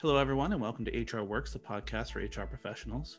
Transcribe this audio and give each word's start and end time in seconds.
Hello, 0.00 0.16
everyone, 0.16 0.50
and 0.54 0.62
welcome 0.62 0.86
to 0.86 1.18
HR 1.18 1.22
Works, 1.24 1.52
the 1.52 1.58
podcast 1.58 2.12
for 2.12 2.20
HR 2.20 2.46
professionals. 2.46 3.18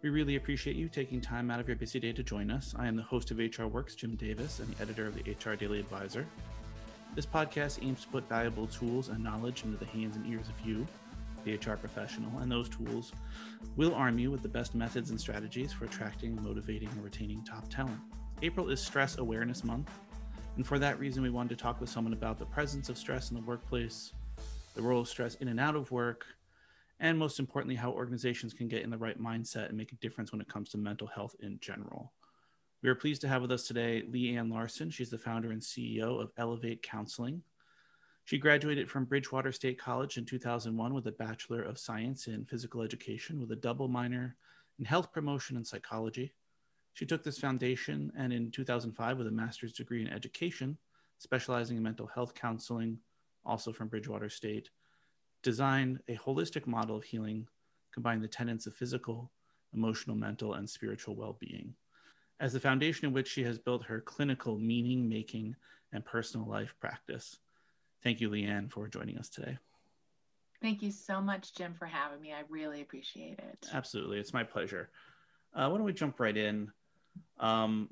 We 0.00 0.10
really 0.10 0.36
appreciate 0.36 0.76
you 0.76 0.88
taking 0.88 1.20
time 1.20 1.50
out 1.50 1.58
of 1.58 1.66
your 1.66 1.76
busy 1.76 1.98
day 1.98 2.12
to 2.12 2.22
join 2.22 2.52
us. 2.52 2.72
I 2.78 2.86
am 2.86 2.94
the 2.94 3.02
host 3.02 3.32
of 3.32 3.38
HR 3.38 3.64
Works, 3.64 3.96
Jim 3.96 4.14
Davis, 4.14 4.60
and 4.60 4.68
the 4.68 4.80
editor 4.80 5.08
of 5.08 5.16
the 5.16 5.22
HR 5.32 5.56
Daily 5.56 5.80
Advisor. 5.80 6.24
This 7.16 7.26
podcast 7.26 7.84
aims 7.84 8.02
to 8.02 8.08
put 8.10 8.28
valuable 8.28 8.68
tools 8.68 9.08
and 9.08 9.24
knowledge 9.24 9.64
into 9.64 9.76
the 9.76 9.86
hands 9.86 10.14
and 10.14 10.24
ears 10.24 10.46
of 10.48 10.64
you, 10.64 10.86
the 11.42 11.54
HR 11.54 11.74
professional, 11.74 12.38
and 12.38 12.52
those 12.52 12.68
tools 12.68 13.10
will 13.74 13.92
arm 13.92 14.16
you 14.16 14.30
with 14.30 14.42
the 14.42 14.48
best 14.48 14.76
methods 14.76 15.10
and 15.10 15.20
strategies 15.20 15.72
for 15.72 15.86
attracting, 15.86 16.40
motivating, 16.44 16.90
and 16.90 17.02
retaining 17.02 17.42
top 17.42 17.68
talent. 17.68 17.98
April 18.42 18.70
is 18.70 18.80
Stress 18.80 19.18
Awareness 19.18 19.64
Month, 19.64 19.90
and 20.54 20.64
for 20.64 20.78
that 20.78 21.00
reason, 21.00 21.24
we 21.24 21.30
wanted 21.30 21.58
to 21.58 21.60
talk 21.60 21.80
with 21.80 21.90
someone 21.90 22.12
about 22.12 22.38
the 22.38 22.46
presence 22.46 22.88
of 22.88 22.96
stress 22.96 23.30
in 23.30 23.36
the 23.36 23.42
workplace, 23.42 24.12
the 24.74 24.82
role 24.82 25.00
of 25.00 25.08
stress 25.08 25.34
in 25.36 25.48
and 25.48 25.60
out 25.60 25.76
of 25.76 25.90
work, 25.90 26.26
and 27.00 27.18
most 27.18 27.38
importantly, 27.38 27.76
how 27.76 27.90
organizations 27.90 28.52
can 28.52 28.68
get 28.68 28.82
in 28.82 28.90
the 28.90 28.98
right 28.98 29.20
mindset 29.20 29.68
and 29.68 29.76
make 29.76 29.92
a 29.92 29.96
difference 29.96 30.32
when 30.32 30.40
it 30.40 30.48
comes 30.48 30.68
to 30.70 30.78
mental 30.78 31.06
health 31.06 31.34
in 31.40 31.58
general. 31.60 32.12
We 32.82 32.88
are 32.88 32.94
pleased 32.94 33.20
to 33.22 33.28
have 33.28 33.42
with 33.42 33.52
us 33.52 33.66
today 33.66 34.04
Lee 34.08 34.36
Ann 34.36 34.48
Larson. 34.48 34.90
She's 34.90 35.10
the 35.10 35.18
founder 35.18 35.50
and 35.50 35.60
CEO 35.60 36.20
of 36.20 36.32
Elevate 36.36 36.82
Counseling. 36.82 37.42
She 38.24 38.38
graduated 38.38 38.90
from 38.90 39.06
Bridgewater 39.06 39.50
State 39.50 39.78
College 39.78 40.16
in 40.16 40.24
2001 40.24 40.94
with 40.94 41.06
a 41.06 41.12
Bachelor 41.12 41.62
of 41.62 41.78
Science 41.78 42.26
in 42.26 42.44
Physical 42.44 42.82
Education 42.82 43.40
with 43.40 43.50
a 43.50 43.56
double 43.56 43.88
minor 43.88 44.36
in 44.78 44.84
Health 44.84 45.12
Promotion 45.12 45.56
and 45.56 45.66
Psychology. 45.66 46.32
She 46.94 47.06
took 47.06 47.22
this 47.22 47.38
foundation 47.38 48.12
and 48.16 48.32
in 48.32 48.50
2005 48.50 49.18
with 49.18 49.26
a 49.26 49.30
master's 49.30 49.72
degree 49.72 50.02
in 50.02 50.08
education, 50.08 50.76
specializing 51.18 51.76
in 51.76 51.82
mental 51.82 52.06
health 52.06 52.34
counseling, 52.34 52.98
also 53.44 53.72
from 53.72 53.88
Bridgewater 53.88 54.28
State, 54.28 54.70
designed 55.42 56.00
a 56.08 56.16
holistic 56.16 56.66
model 56.66 56.96
of 56.96 57.04
healing, 57.04 57.46
combining 57.92 58.22
the 58.22 58.28
tenets 58.28 58.66
of 58.66 58.74
physical, 58.74 59.30
emotional, 59.74 60.16
mental, 60.16 60.54
and 60.54 60.68
spiritual 60.68 61.16
well 61.16 61.36
being. 61.40 61.74
As 62.40 62.52
the 62.52 62.60
foundation 62.60 63.06
in 63.06 63.12
which 63.12 63.28
she 63.28 63.42
has 63.44 63.58
built 63.58 63.84
her 63.84 64.00
clinical 64.00 64.58
meaning 64.58 65.08
making 65.08 65.56
and 65.92 66.04
personal 66.04 66.46
life 66.46 66.74
practice. 66.80 67.38
Thank 68.02 68.20
you, 68.20 68.30
Leanne, 68.30 68.70
for 68.70 68.88
joining 68.88 69.18
us 69.18 69.28
today. 69.28 69.58
Thank 70.62 70.82
you 70.82 70.90
so 70.90 71.20
much, 71.20 71.54
Jim, 71.54 71.74
for 71.74 71.86
having 71.86 72.20
me. 72.20 72.32
I 72.32 72.42
really 72.48 72.82
appreciate 72.82 73.38
it. 73.38 73.68
Absolutely. 73.72 74.18
It's 74.18 74.34
my 74.34 74.44
pleasure. 74.44 74.90
Uh, 75.54 75.68
why 75.68 75.76
don't 75.76 75.84
we 75.84 75.92
jump 75.92 76.20
right 76.20 76.36
in? 76.36 76.70
Um, 77.38 77.90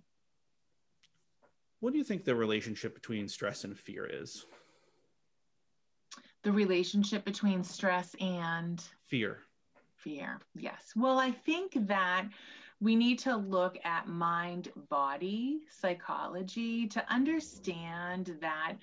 what 1.81 1.93
do 1.93 1.99
you 1.99 2.05
think 2.05 2.25
the 2.25 2.35
relationship 2.35 2.95
between 2.95 3.29
stress 3.29 3.65
and 3.65 3.77
fear 3.77 4.07
is? 4.07 4.45
The 6.43 6.53
relationship 6.53 7.25
between 7.25 7.63
stress 7.65 8.15
and 8.21 8.83
fear. 9.07 9.39
Fear, 9.97 10.41
yes. 10.55 10.93
Well, 10.95 11.19
I 11.19 11.33
think 11.33 11.73
that 11.89 12.27
we 12.81 12.95
need 12.95 13.19
to 13.21 13.37
look 13.37 13.77
at 13.85 14.07
mind 14.09 14.69
body 14.89 15.63
psychology 15.69 16.87
to 16.89 17.13
understand 17.13 18.39
that 18.41 18.77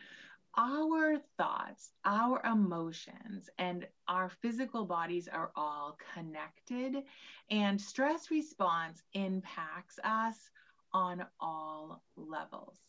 our 0.58 1.18
thoughts, 1.38 1.92
our 2.06 2.42
emotions, 2.46 3.50
and 3.58 3.88
our 4.08 4.30
physical 4.30 4.86
bodies 4.86 5.28
are 5.28 5.52
all 5.56 5.98
connected, 6.14 7.04
and 7.50 7.80
stress 7.80 8.32
response 8.32 9.04
impacts 9.14 10.00
us 10.04 10.50
on 10.94 11.26
all 11.40 12.02
levels. 12.16 12.80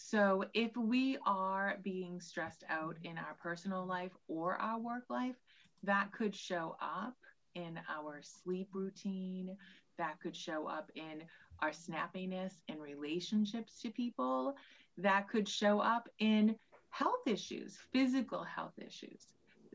So, 0.00 0.44
if 0.54 0.76
we 0.76 1.18
are 1.26 1.80
being 1.82 2.20
stressed 2.20 2.62
out 2.68 2.96
in 3.02 3.18
our 3.18 3.34
personal 3.42 3.84
life 3.84 4.12
or 4.28 4.54
our 4.54 4.78
work 4.78 5.10
life, 5.10 5.34
that 5.82 6.12
could 6.12 6.36
show 6.36 6.76
up 6.80 7.16
in 7.56 7.80
our 7.90 8.22
sleep 8.22 8.68
routine, 8.72 9.56
that 9.98 10.20
could 10.20 10.36
show 10.36 10.68
up 10.68 10.92
in 10.94 11.24
our 11.58 11.72
snappiness 11.72 12.52
in 12.68 12.78
relationships 12.78 13.80
to 13.82 13.90
people, 13.90 14.54
that 14.98 15.28
could 15.28 15.48
show 15.48 15.80
up 15.80 16.08
in 16.20 16.54
health 16.90 17.26
issues, 17.26 17.76
physical 17.92 18.44
health 18.44 18.78
issues, 18.78 19.26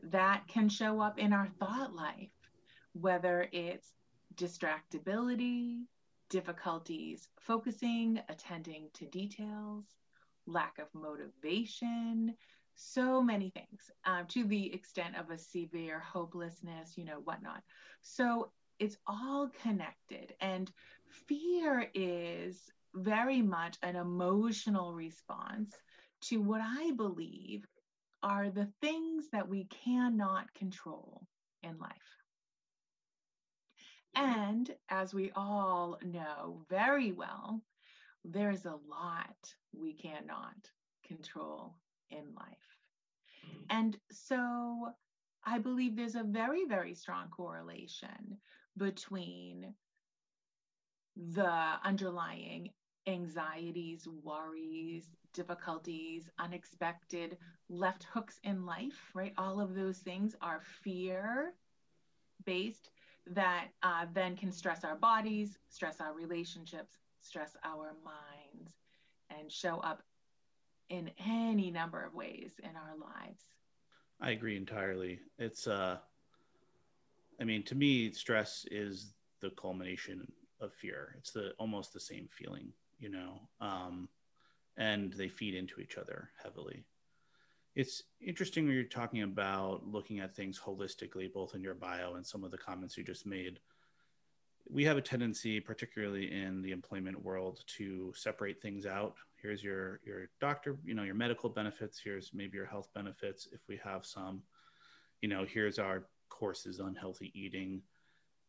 that 0.04 0.48
can 0.48 0.70
show 0.70 1.02
up 1.02 1.18
in 1.18 1.34
our 1.34 1.48
thought 1.60 1.94
life, 1.94 2.32
whether 2.94 3.46
it's 3.52 3.92
distractibility, 4.36 5.82
difficulties 6.30 7.28
focusing, 7.38 8.18
attending 8.30 8.88
to 8.94 9.04
details, 9.04 9.84
lack 10.46 10.78
of 10.78 10.86
motivation, 10.94 12.34
so 12.74 13.22
many 13.22 13.50
things 13.50 13.90
um, 14.04 14.26
to 14.28 14.44
the 14.44 14.72
extent 14.72 15.16
of 15.16 15.30
a 15.30 15.38
severe 15.38 16.00
hopelessness, 16.00 16.96
you 16.96 17.04
know, 17.04 17.20
whatnot. 17.24 17.62
So 18.02 18.50
it's 18.78 18.96
all 19.06 19.50
connected. 19.62 20.34
And 20.40 20.70
fear 21.26 21.88
is 21.94 22.60
very 22.94 23.42
much 23.42 23.76
an 23.82 23.96
emotional 23.96 24.92
response 24.92 25.74
to 26.22 26.38
what 26.38 26.60
I 26.62 26.92
believe 26.96 27.64
are 28.22 28.50
the 28.50 28.68
things 28.80 29.28
that 29.32 29.48
we 29.48 29.66
cannot 29.84 30.52
control 30.54 31.26
in 31.62 31.78
life. 31.78 31.92
And 34.16 34.70
as 34.88 35.12
we 35.12 35.32
all 35.34 35.98
know 36.02 36.64
very 36.70 37.12
well, 37.12 37.60
there's 38.24 38.64
a 38.64 38.78
lot 38.88 39.54
we 39.72 39.92
cannot 39.92 40.56
control 41.06 41.74
in 42.10 42.24
life. 42.34 42.78
And 43.70 43.96
so 44.10 44.88
I 45.44 45.58
believe 45.58 45.96
there's 45.96 46.14
a 46.14 46.24
very, 46.24 46.64
very 46.64 46.94
strong 46.94 47.28
correlation 47.28 48.38
between 48.76 49.74
the 51.16 51.74
underlying 51.84 52.70
anxieties, 53.06 54.08
worries, 54.22 55.10
difficulties, 55.34 56.30
unexpected 56.38 57.36
left 57.68 58.04
hooks 58.04 58.40
in 58.44 58.64
life, 58.64 59.10
right? 59.14 59.34
All 59.36 59.60
of 59.60 59.74
those 59.74 59.98
things 59.98 60.34
are 60.40 60.62
fear 60.82 61.52
based 62.44 62.90
that 63.26 63.68
uh, 63.82 64.06
then 64.12 64.36
can 64.36 64.52
stress 64.52 64.84
our 64.84 64.96
bodies, 64.96 65.58
stress 65.68 66.00
our 66.00 66.14
relationships, 66.14 66.96
stress 67.24 67.56
our 67.64 67.94
minds, 68.04 68.72
and 69.30 69.50
show 69.50 69.78
up 69.78 70.02
in 70.90 71.10
any 71.26 71.70
number 71.70 72.04
of 72.04 72.14
ways 72.14 72.52
in 72.62 72.70
our 72.76 72.96
lives. 72.98 73.42
I 74.20 74.30
agree 74.30 74.56
entirely. 74.56 75.18
It's, 75.38 75.66
uh, 75.66 75.98
I 77.40 77.44
mean, 77.44 77.62
to 77.64 77.74
me, 77.74 78.12
stress 78.12 78.66
is 78.70 79.14
the 79.40 79.50
culmination 79.50 80.30
of 80.60 80.72
fear. 80.72 81.14
It's 81.18 81.32
the 81.32 81.52
almost 81.58 81.92
the 81.92 82.00
same 82.00 82.28
feeling, 82.30 82.72
you 82.98 83.08
know, 83.08 83.40
um, 83.60 84.08
and 84.76 85.12
they 85.14 85.28
feed 85.28 85.54
into 85.54 85.80
each 85.80 85.96
other 85.96 86.30
heavily. 86.42 86.84
It's 87.74 88.04
interesting 88.20 88.66
when 88.66 88.74
you're 88.74 88.84
talking 88.84 89.22
about 89.22 89.84
looking 89.84 90.20
at 90.20 90.36
things 90.36 90.60
holistically, 90.64 91.32
both 91.32 91.54
in 91.54 91.62
your 91.62 91.74
bio 91.74 92.14
and 92.14 92.24
some 92.24 92.44
of 92.44 92.52
the 92.52 92.58
comments 92.58 92.96
you 92.96 93.02
just 93.02 93.26
made 93.26 93.58
we 94.68 94.84
have 94.84 94.96
a 94.96 95.02
tendency, 95.02 95.60
particularly 95.60 96.32
in 96.32 96.62
the 96.62 96.70
employment 96.70 97.22
world, 97.22 97.60
to 97.76 98.12
separate 98.16 98.62
things 98.62 98.86
out. 98.86 99.14
Here's 99.40 99.62
your 99.62 100.00
your 100.04 100.28
doctor, 100.40 100.78
you 100.84 100.94
know, 100.94 101.02
your 101.02 101.14
medical 101.14 101.50
benefits. 101.50 102.00
Here's 102.02 102.32
maybe 102.32 102.56
your 102.56 102.66
health 102.66 102.88
benefits, 102.94 103.48
if 103.52 103.60
we 103.68 103.78
have 103.84 104.06
some. 104.06 104.42
You 105.20 105.28
know, 105.28 105.44
here's 105.44 105.78
our 105.78 106.06
courses 106.28 106.80
on 106.80 106.94
healthy 106.94 107.30
eating, 107.34 107.82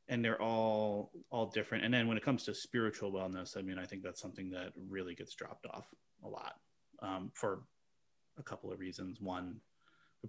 and 0.07 0.23
they're 0.23 0.41
all 0.41 1.11
all 1.29 1.47
different. 1.47 1.83
And 1.83 1.93
then 1.93 2.07
when 2.07 2.17
it 2.17 2.23
comes 2.23 2.43
to 2.45 2.55
spiritual 2.55 3.11
wellness, 3.11 3.57
I 3.57 3.61
mean, 3.61 3.77
I 3.77 3.85
think 3.85 4.01
that's 4.01 4.21
something 4.21 4.49
that 4.51 4.71
really 4.89 5.15
gets 5.15 5.35
dropped 5.35 5.65
off 5.65 5.87
a 6.23 6.27
lot 6.27 6.53
um, 7.01 7.31
for 7.33 7.63
a 8.37 8.43
couple 8.43 8.71
of 8.71 8.79
reasons. 8.79 9.19
One, 9.19 9.59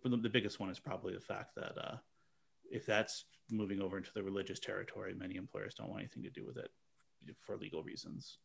the 0.02 0.28
biggest 0.28 0.58
one 0.58 0.70
is 0.70 0.80
probably 0.80 1.14
the 1.14 1.20
fact 1.20 1.54
that 1.56 1.74
uh, 1.78 1.96
if 2.70 2.86
that's 2.86 3.24
moving 3.50 3.80
over 3.80 3.96
into 3.96 4.12
the 4.14 4.22
religious 4.22 4.58
territory, 4.58 5.14
many 5.14 5.36
employers 5.36 5.74
don't 5.74 5.88
want 5.88 6.00
anything 6.00 6.22
to 6.22 6.30
do 6.30 6.44
with 6.44 6.56
it 6.56 6.70
for 7.40 7.56
legal 7.56 7.82
reasons. 7.82 8.38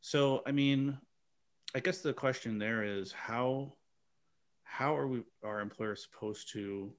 So, 0.00 0.42
I 0.46 0.52
mean, 0.52 0.98
I 1.74 1.80
guess 1.80 1.98
the 1.98 2.12
question 2.12 2.58
there 2.58 2.84
is 2.84 3.12
how 3.12 3.74
how 4.64 4.96
are 4.96 5.06
we 5.06 5.22
our 5.44 5.60
employers 5.60 6.02
supposed 6.10 6.52
to 6.52 6.92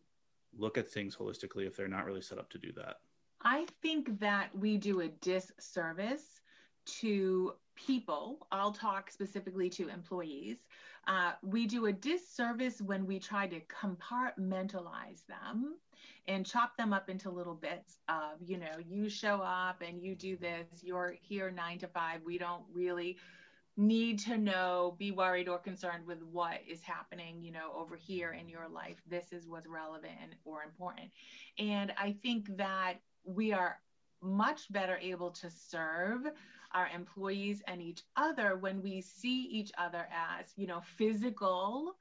look 0.58 0.78
at 0.78 0.90
things 0.90 1.16
holistically 1.16 1.68
if 1.68 1.76
they're 1.76 1.88
not 1.88 2.06
really 2.06 2.22
set 2.22 2.38
up 2.38 2.50
to 2.52 2.58
do 2.58 2.72
that? 2.74 2.98
I 3.42 3.66
think 3.82 4.20
that 4.20 4.50
we 4.58 4.78
do 4.78 5.02
a 5.02 5.10
disservice 5.10 6.42
to 6.86 7.54
people. 7.76 8.48
I'll 8.52 8.72
talk 8.72 9.12
specifically 9.12 9.70
to 9.72 9.90
employees. 9.90 10.58
Uh, 11.08 11.34
we 11.44 11.68
do 11.68 11.86
a 11.86 11.94
disservice 11.94 12.82
when 12.82 13.06
we 13.06 13.20
try 13.20 13.48
to 13.48 13.60
compartmentalize 13.62 15.26
them 15.28 15.76
and 16.28 16.46
chop 16.46 16.76
them 16.78 16.94
up 16.94 17.10
into 17.10 17.30
little 17.30 17.54
bits 17.54 18.00
of, 18.10 18.42
you 18.44 18.58
know, 18.58 18.78
you 18.88 19.10
show 19.10 19.36
up 19.36 19.84
and 19.88 20.02
you 20.02 20.16
do 20.16 20.36
this, 20.36 20.68
you're 20.82 21.16
here 21.22 21.52
nine 21.52 21.78
to 21.80 21.88
five. 21.88 22.22
We 22.26 22.38
don't 22.38 22.64
really 22.74 23.18
need 23.78 24.20
to 24.20 24.38
know, 24.38 24.96
be 24.98 25.12
worried 25.12 25.50
or 25.50 25.60
concerned 25.60 26.08
with 26.08 26.24
what 26.24 26.62
is 26.68 26.82
happening, 26.82 27.44
you 27.44 27.52
know, 27.52 27.72
over 27.76 27.96
here 27.96 28.32
in 28.32 28.48
your 28.48 28.68
life. 28.68 28.96
This 29.08 29.32
is 29.32 29.48
what's 29.48 29.68
relevant 29.68 30.36
or 30.46 30.64
important. 30.64 31.12
And 31.60 31.94
I 31.98 32.16
think 32.24 32.56
that 32.58 32.96
we 33.26 33.52
are 33.54 33.78
much 34.22 34.72
better 34.72 34.98
able 34.98 35.30
to 35.30 35.52
serve 35.52 36.22
our 36.76 36.90
employees 36.94 37.64
and 37.68 37.82
each 37.82 38.04
other 38.18 38.58
when 38.58 38.84
we 38.84 39.02
see 39.02 39.44
each 39.46 39.72
other 39.78 40.08
as, 40.12 40.54
you 40.58 40.68
know, 40.68 40.82
physical 40.82 41.96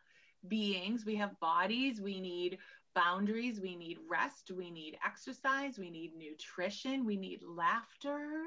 beings. 0.49 1.07
We 1.07 1.17
have 1.17 1.41
bodies, 1.41 2.03
we 2.03 2.21
need 2.21 2.59
boundaries, 2.95 3.61
we 3.61 3.77
need 3.77 3.99
rest, 4.11 4.53
we 4.53 4.71
need 4.71 4.99
exercise, 5.07 5.79
we 5.79 5.91
need 5.91 6.17
nutrition, 6.17 7.07
we 7.07 7.17
need 7.17 7.43
laughter. 7.45 8.45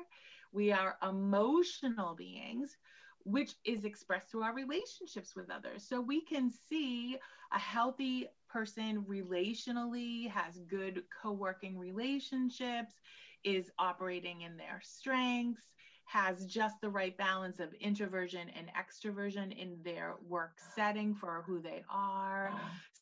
We 0.54 0.72
are 0.74 0.98
emotional 1.04 2.08
beings 2.16 2.78
which 3.26 3.56
is 3.66 3.86
expressed 3.86 4.30
through 4.32 4.44
our 4.44 4.54
relationships 4.54 5.36
with 5.36 5.50
others. 5.52 5.84
So 5.88 6.02
we 6.02 6.22
can 6.22 6.50
see 6.50 7.18
a 7.54 7.60
healthy 7.60 8.28
person 8.50 9.04
relationally, 9.04 10.30
has 10.30 10.60
good 10.60 11.04
co 11.22 11.32
working 11.34 11.78
relationships, 11.78 12.96
is 13.44 13.72
operating 13.80 14.42
in 14.42 14.58
their 14.58 14.82
strengths, 14.84 15.74
has 16.08 16.46
just 16.46 16.82
the 16.82 16.90
right 16.90 17.18
balance 17.18 17.60
of 17.60 17.74
introversion 17.74 18.50
and 18.50 18.70
extroversion 18.74 19.56
in 19.58 19.82
their 19.84 20.16
work 20.28 20.60
setting 20.60 21.14
for 21.16 21.44
who 21.46 21.62
they 21.62 21.84
are. 21.90 22.54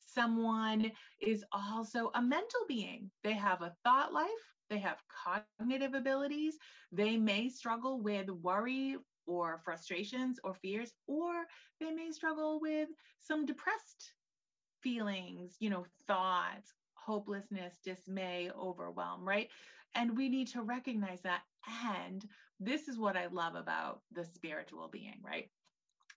Someone 0.06 0.92
is 1.20 1.44
also 1.52 2.12
a 2.16 2.22
mental 2.22 2.62
being. 2.68 3.12
They 3.24 3.34
have 3.36 3.62
a 3.62 3.76
thought 3.84 4.14
life, 4.14 4.56
they 4.70 4.80
have 4.80 5.04
cognitive 5.10 5.94
abilities, 5.94 6.58
they 6.92 7.18
may 7.18 7.50
struggle 7.50 8.02
with 8.02 8.30
worry, 8.30 8.98
or 9.28 9.60
frustrations 9.64 10.40
or 10.44 10.54
fears, 10.54 10.94
or 11.08 11.46
they 11.80 11.92
may 11.92 12.12
struggle 12.12 12.60
with 12.60 12.90
some 13.20 13.46
depressed 13.46 14.14
feelings, 14.82 15.58
you 15.60 15.70
know, 15.70 15.86
thoughts, 16.08 16.74
hopelessness, 16.96 17.80
dismay, 17.84 18.52
overwhelm, 18.52 19.28
right? 19.28 19.50
And 19.96 20.18
we 20.18 20.30
need 20.30 20.48
to 20.50 20.62
recognize 20.62 21.22
that. 21.24 21.42
And 22.00 22.26
this 22.60 22.88
is 22.88 22.98
what 22.98 23.18
I 23.18 23.28
love 23.28 23.56
about 23.56 24.02
the 24.12 24.26
spiritual 24.26 24.88
being, 24.88 25.20
right? 25.24 25.50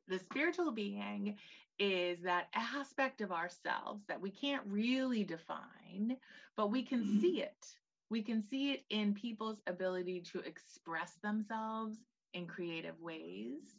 The 0.08 0.18
spiritual 0.18 0.72
being 0.72 1.36
is 1.78 2.22
that 2.22 2.48
aspect 2.54 3.20
of 3.20 3.30
ourselves 3.30 4.02
that 4.08 4.20
we 4.20 4.30
can't 4.30 4.62
really 4.66 5.24
define, 5.24 6.16
but 6.56 6.70
we 6.70 6.82
can 6.82 7.00
mm-hmm. 7.00 7.20
see 7.20 7.42
it. 7.42 7.66
We 8.10 8.22
can 8.22 8.42
see 8.42 8.72
it 8.72 8.84
in 8.90 9.14
people's 9.14 9.60
ability 9.66 10.22
to 10.32 10.40
express 10.40 11.12
themselves 11.22 11.98
in 12.34 12.46
creative 12.46 13.00
ways, 13.00 13.76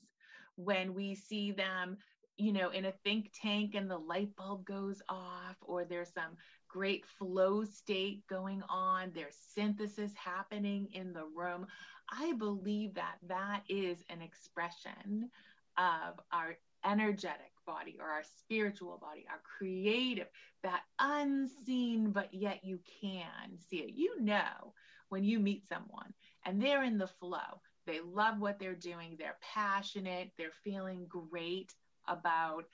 when 0.56 0.94
we 0.94 1.16
see 1.16 1.51
them, 1.51 1.98
you 2.38 2.51
know, 2.51 2.69
in 2.69 2.86
a 2.86 2.94
think 3.04 3.31
tank 3.33 3.75
and 3.75 3.89
the 3.89 3.98
light 3.98 4.36
bulb 4.36 4.66
goes 4.66 5.01
off, 5.10 5.56
or 5.62 5.86
there's 5.86 6.13
some 6.13 6.38
great 6.69 7.06
flow 7.06 7.63
state 7.66 8.25
going 8.27 8.63
on, 8.69 9.12
there's 9.13 9.36
synthesis 9.54 10.12
happening 10.16 10.88
in 10.94 11.12
the 11.12 11.25
room. 11.36 11.68
I 12.12 12.33
believe 12.33 12.94
that 12.95 13.18
that 13.27 13.63
is 13.68 14.04
an 14.10 14.21
expression 14.21 15.30
of 15.77 16.19
our 16.31 16.57
energetic 16.86 17.51
body 17.66 17.98
or 18.00 18.07
our 18.07 18.24
spiritual 18.38 18.98
body, 19.01 19.25
our 19.30 19.42
creative, 19.57 20.27
that 20.63 20.83
unseen, 21.00 22.12
but 22.12 22.33
yet 22.33 22.63
you 22.63 22.80
can 23.01 23.57
see 23.69 23.77
it. 23.77 23.94
You 23.94 24.21
know, 24.21 24.74
when 25.10 25.24
you 25.24 25.39
meet 25.39 25.68
someone 25.68 26.13
and 26.45 26.62
they're 26.62 26.83
in 26.83 26.98
the 26.98 27.07
flow, 27.07 27.62
they 27.86 28.00
love 28.00 28.39
what 28.39 28.60
they're 28.60 28.75
doing. 28.75 29.16
They're 29.18 29.38
passionate. 29.42 30.31
They're 30.38 30.51
feeling 30.63 31.07
great 31.07 31.74
about 32.07 32.66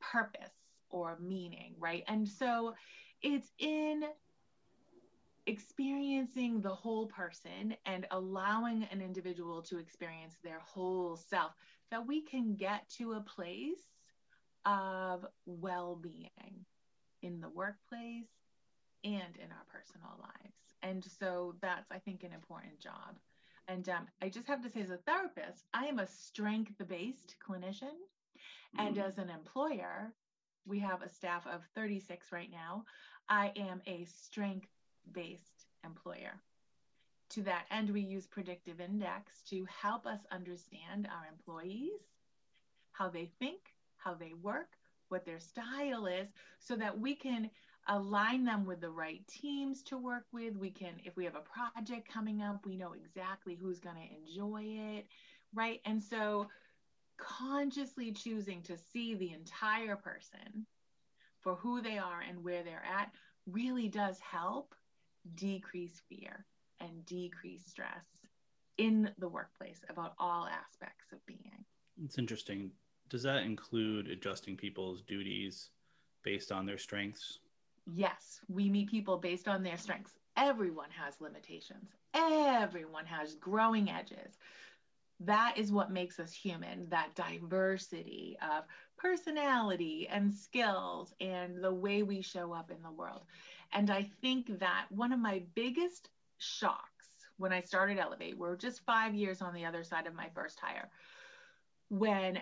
purpose 0.00 0.52
or 0.90 1.18
meaning, 1.20 1.74
right? 1.78 2.04
And 2.08 2.28
so 2.28 2.74
it's 3.22 3.50
in 3.58 4.02
experiencing 5.46 6.60
the 6.60 6.74
whole 6.74 7.06
person 7.06 7.74
and 7.84 8.06
allowing 8.10 8.86
an 8.92 9.00
individual 9.00 9.62
to 9.62 9.78
experience 9.78 10.36
their 10.44 10.60
whole 10.60 11.16
self 11.16 11.52
that 11.90 12.06
we 12.06 12.22
can 12.22 12.54
get 12.54 12.88
to 12.88 13.14
a 13.14 13.20
place 13.20 13.82
of 14.64 15.26
well 15.46 15.96
being 15.96 16.64
in 17.22 17.40
the 17.40 17.48
workplace 17.48 18.28
and 19.04 19.36
in 19.36 19.50
our 19.50 19.66
personal 19.68 20.16
lives. 20.20 20.56
And 20.82 21.04
so 21.18 21.56
that's, 21.60 21.90
I 21.90 21.98
think, 21.98 22.22
an 22.22 22.32
important 22.32 22.78
job 22.78 23.18
and 23.68 23.88
um, 23.88 24.06
I 24.20 24.28
just 24.28 24.46
have 24.48 24.62
to 24.62 24.70
say, 24.70 24.80
as 24.80 24.90
a 24.90 24.98
therapist, 24.98 25.68
I 25.72 25.86
am 25.86 25.98
a 25.98 26.06
strength 26.06 26.74
based 26.88 27.36
clinician. 27.46 27.96
Mm-hmm. 28.76 28.86
And 28.86 28.98
as 28.98 29.18
an 29.18 29.30
employer, 29.30 30.12
we 30.66 30.78
have 30.80 31.02
a 31.02 31.08
staff 31.08 31.46
of 31.46 31.62
36 31.74 32.32
right 32.32 32.50
now. 32.50 32.84
I 33.32 33.50
am 33.56 33.80
a 33.86 34.04
strength 34.04 34.68
based 35.14 35.64
employer. 35.86 36.38
To 37.30 37.42
that 37.44 37.64
end, 37.70 37.88
we 37.88 38.02
use 38.02 38.26
predictive 38.26 38.78
index 38.78 39.40
to 39.48 39.66
help 39.82 40.04
us 40.06 40.20
understand 40.30 41.08
our 41.10 41.26
employees, 41.32 42.02
how 42.90 43.08
they 43.08 43.30
think, 43.38 43.60
how 43.96 44.12
they 44.12 44.34
work, 44.42 44.76
what 45.08 45.24
their 45.24 45.40
style 45.40 46.04
is, 46.04 46.28
so 46.58 46.76
that 46.76 47.00
we 47.00 47.14
can 47.14 47.48
align 47.88 48.44
them 48.44 48.66
with 48.66 48.82
the 48.82 48.90
right 48.90 49.26
teams 49.26 49.82
to 49.84 49.96
work 49.96 50.26
with. 50.30 50.54
We 50.54 50.70
can, 50.70 51.00
if 51.02 51.16
we 51.16 51.24
have 51.24 51.34
a 51.34 51.72
project 51.74 52.12
coming 52.12 52.42
up, 52.42 52.66
we 52.66 52.76
know 52.76 52.92
exactly 52.92 53.54
who's 53.58 53.80
going 53.80 53.96
to 53.96 54.14
enjoy 54.14 54.64
it, 54.98 55.06
right? 55.54 55.80
And 55.86 56.02
so 56.02 56.48
consciously 57.16 58.12
choosing 58.12 58.60
to 58.64 58.76
see 58.76 59.14
the 59.14 59.32
entire 59.32 59.96
person 59.96 60.66
for 61.42 61.56
who 61.56 61.80
they 61.82 61.98
are 61.98 62.22
and 62.26 62.42
where 62.42 62.62
they're 62.62 62.84
at 62.84 63.10
really 63.46 63.88
does 63.88 64.18
help 64.20 64.74
decrease 65.34 66.00
fear 66.08 66.46
and 66.80 67.04
decrease 67.06 67.66
stress 67.66 68.06
in 68.78 69.10
the 69.18 69.28
workplace 69.28 69.80
about 69.88 70.14
all 70.18 70.46
aspects 70.46 71.12
of 71.12 71.24
being. 71.26 71.64
It's 72.02 72.18
interesting. 72.18 72.70
Does 73.08 73.22
that 73.24 73.42
include 73.42 74.08
adjusting 74.08 74.56
people's 74.56 75.02
duties 75.02 75.70
based 76.22 76.50
on 76.50 76.66
their 76.66 76.78
strengths? 76.78 77.40
yes, 77.94 78.40
we 78.48 78.68
meet 78.68 78.90
people 78.90 79.16
based 79.16 79.48
on 79.48 79.62
their 79.62 79.76
strengths. 79.76 80.12
Everyone 80.36 80.90
has 80.90 81.20
limitations, 81.20 81.90
everyone 82.14 83.06
has 83.06 83.34
growing 83.34 83.90
edges. 83.90 84.38
That 85.20 85.54
is 85.56 85.70
what 85.70 85.92
makes 85.92 86.18
us 86.18 86.32
human, 86.32 86.88
that 86.88 87.14
diversity 87.14 88.36
of 88.42 88.64
personality 89.02 90.08
and 90.10 90.32
skills 90.32 91.12
and 91.20 91.62
the 91.62 91.74
way 91.74 92.02
we 92.02 92.22
show 92.22 92.52
up 92.52 92.70
in 92.70 92.80
the 92.82 92.90
world. 92.90 93.22
And 93.72 93.90
I 93.90 94.08
think 94.20 94.60
that 94.60 94.86
one 94.90 95.12
of 95.12 95.18
my 95.18 95.42
biggest 95.54 96.08
shocks 96.38 96.86
when 97.38 97.52
I 97.52 97.60
started 97.60 97.98
Elevate, 97.98 98.38
we're 98.38 98.56
just 98.56 98.84
five 98.84 99.14
years 99.14 99.42
on 99.42 99.52
the 99.52 99.64
other 99.64 99.82
side 99.82 100.06
of 100.06 100.14
my 100.14 100.28
first 100.34 100.60
hire, 100.60 100.88
when 101.88 102.38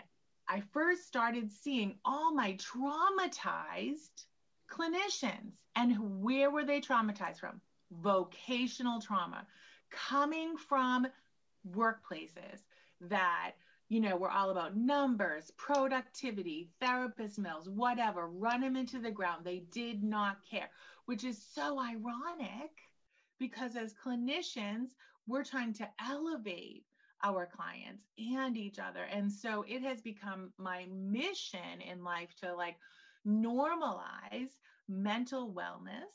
I 0.48 0.62
first 0.72 1.06
started 1.06 1.50
seeing 1.50 1.94
all 2.04 2.34
my 2.34 2.58
traumatized 2.58 4.26
clinicians. 4.70 5.52
And 5.76 6.22
where 6.22 6.50
were 6.50 6.64
they 6.64 6.80
traumatized 6.80 7.38
from? 7.38 7.60
Vocational 8.02 9.00
trauma 9.00 9.46
coming 9.90 10.56
from 10.56 11.06
workplaces 11.72 12.60
that 13.00 13.52
you 13.90 14.00
know, 14.00 14.16
we're 14.16 14.30
all 14.30 14.50
about 14.50 14.76
numbers, 14.76 15.50
productivity, 15.58 16.70
therapist 16.80 17.40
mills, 17.40 17.68
whatever, 17.68 18.28
run 18.28 18.60
them 18.60 18.76
into 18.76 19.00
the 19.00 19.10
ground. 19.10 19.44
They 19.44 19.64
did 19.72 20.04
not 20.04 20.38
care, 20.48 20.70
which 21.06 21.24
is 21.24 21.44
so 21.52 21.78
ironic 21.80 22.70
because 23.40 23.74
as 23.74 23.92
clinicians, 23.92 24.90
we're 25.26 25.42
trying 25.42 25.72
to 25.74 25.88
elevate 26.08 26.84
our 27.24 27.46
clients 27.46 28.04
and 28.16 28.56
each 28.56 28.78
other. 28.78 29.02
And 29.12 29.30
so 29.30 29.64
it 29.68 29.82
has 29.82 30.00
become 30.00 30.52
my 30.56 30.86
mission 30.92 31.80
in 31.80 32.04
life 32.04 32.30
to 32.42 32.54
like 32.54 32.76
normalize 33.26 34.52
mental 34.88 35.52
wellness, 35.52 36.06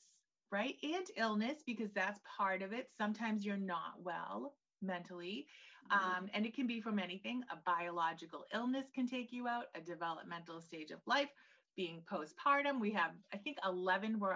right? 0.50 0.76
And 0.82 1.06
illness, 1.18 1.58
because 1.66 1.92
that's 1.92 2.22
part 2.38 2.62
of 2.62 2.72
it. 2.72 2.90
Sometimes 2.98 3.46
you're 3.46 3.58
not 3.58 4.02
well 4.02 4.54
mentally. 4.82 5.48
Mm-hmm. 5.92 6.18
Um, 6.18 6.30
and 6.34 6.46
it 6.46 6.56
can 6.56 6.68
be 6.68 6.82
from 6.82 7.00
anything. 7.00 7.44
A 7.52 7.58
biological 7.66 8.46
illness 8.54 8.86
can 8.94 9.08
take 9.08 9.32
you 9.32 9.48
out, 9.48 9.66
a 9.76 9.82
developmental 9.82 10.62
stage 10.62 10.92
of 10.92 11.00
life, 11.06 11.30
being 11.76 12.02
postpartum. 12.12 12.80
We 12.80 12.92
have, 12.92 13.12
I 13.34 13.38
think, 13.38 13.58
11, 13.66 14.20
we're, 14.20 14.34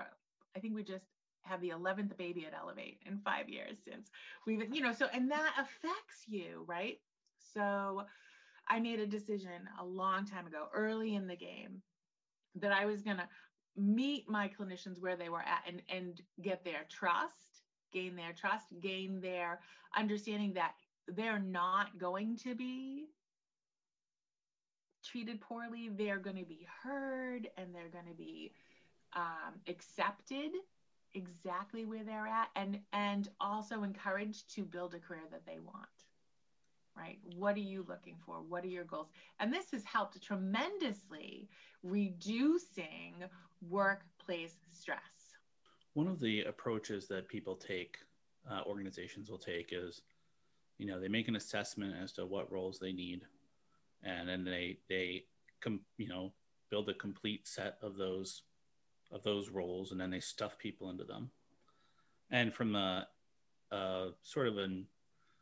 I 0.55 0.59
think 0.59 0.75
we 0.75 0.83
just 0.83 1.05
have 1.43 1.61
the 1.61 1.69
11th 1.69 2.15
baby 2.17 2.45
at 2.45 2.53
Elevate 2.53 2.99
in 3.05 3.17
five 3.19 3.49
years 3.49 3.77
since 3.83 4.09
we've, 4.45 4.73
you 4.73 4.81
know, 4.81 4.93
so, 4.93 5.07
and 5.13 5.31
that 5.31 5.53
affects 5.57 6.25
you, 6.27 6.65
right? 6.67 6.99
So 7.53 8.03
I 8.67 8.79
made 8.79 8.99
a 8.99 9.07
decision 9.07 9.67
a 9.79 9.85
long 9.85 10.25
time 10.25 10.45
ago, 10.45 10.67
early 10.73 11.15
in 11.15 11.27
the 11.27 11.35
game, 11.35 11.81
that 12.55 12.71
I 12.71 12.85
was 12.85 13.01
going 13.01 13.17
to 13.17 13.27
meet 13.75 14.29
my 14.29 14.49
clinicians 14.49 14.99
where 14.99 15.15
they 15.15 15.29
were 15.29 15.41
at 15.41 15.63
and, 15.67 15.81
and 15.89 16.21
get 16.41 16.63
their 16.63 16.85
trust, 16.89 17.63
gain 17.93 18.15
their 18.15 18.33
trust, 18.33 18.65
gain 18.81 19.21
their 19.21 19.61
understanding 19.97 20.53
that 20.53 20.73
they're 21.15 21.39
not 21.39 21.97
going 21.97 22.37
to 22.37 22.55
be 22.55 23.05
treated 25.03 25.41
poorly, 25.41 25.89
they're 25.95 26.19
going 26.19 26.35
to 26.37 26.45
be 26.45 26.67
heard 26.83 27.49
and 27.57 27.73
they're 27.73 27.89
going 27.89 28.05
to 28.05 28.17
be 28.17 28.51
um, 29.15 29.55
accepted 29.67 30.51
exactly 31.15 31.85
where 31.85 32.03
they're 32.03 32.27
at 32.27 32.49
and 32.55 32.79
and 32.93 33.29
also 33.41 33.81
encouraged 33.81 34.53
to 34.53 34.63
build 34.63 34.93
a 34.93 34.99
career 34.99 35.23
that 35.31 35.43
they 35.47 35.57
want 35.57 35.87
right? 36.99 37.17
What 37.35 37.55
are 37.55 37.59
you 37.59 37.85
looking 37.87 38.17
for? 38.25 38.41
What 38.41 38.63
are 38.63 38.67
your 38.67 38.83
goals? 38.83 39.07
And 39.39 39.53
this 39.53 39.71
has 39.71 39.83
helped 39.85 40.21
tremendously 40.21 41.47
reducing 41.83 43.15
workplace 43.69 44.55
stress. 44.73 44.99
One 45.93 46.07
of 46.07 46.19
the 46.19 46.43
approaches 46.43 47.07
that 47.07 47.27
people 47.27 47.55
take 47.55 47.97
uh, 48.49 48.61
organizations 48.65 49.29
will 49.29 49.37
take 49.37 49.69
is 49.71 50.01
you 50.79 50.87
know 50.87 50.99
they 50.99 51.09
make 51.09 51.27
an 51.27 51.35
assessment 51.35 51.93
as 52.01 52.13
to 52.13 52.25
what 52.25 52.51
roles 52.51 52.79
they 52.79 52.91
need. 52.91 53.21
And 54.01 54.27
then 54.27 54.43
they 54.43 54.79
they 54.87 55.25
com- 55.61 55.81
you 55.97 56.07
know 56.07 56.31
build 56.71 56.89
a 56.89 56.93
complete 56.93 57.47
set 57.47 57.77
of 57.83 57.97
those 57.97 58.43
of 59.11 59.23
those 59.23 59.49
roles 59.49 59.91
and 59.91 59.99
then 59.99 60.09
they 60.09 60.19
stuff 60.19 60.57
people 60.57 60.89
into 60.89 61.03
them. 61.03 61.29
And 62.31 62.53
from 62.53 62.75
a, 62.75 63.07
a 63.71 64.09
sort 64.23 64.47
of 64.47 64.57
a 64.57 64.83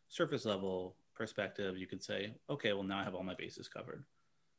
surface 0.10 0.46
level 0.46 0.96
perspective 1.13 1.77
you 1.77 1.88
could 1.88 2.03
say 2.03 2.32
okay 2.50 2.72
well 2.72 2.84
now 2.84 3.00
i 3.00 3.03
have 3.03 3.15
all 3.15 3.24
my 3.24 3.36
bases 3.36 3.67
covered. 3.67 4.03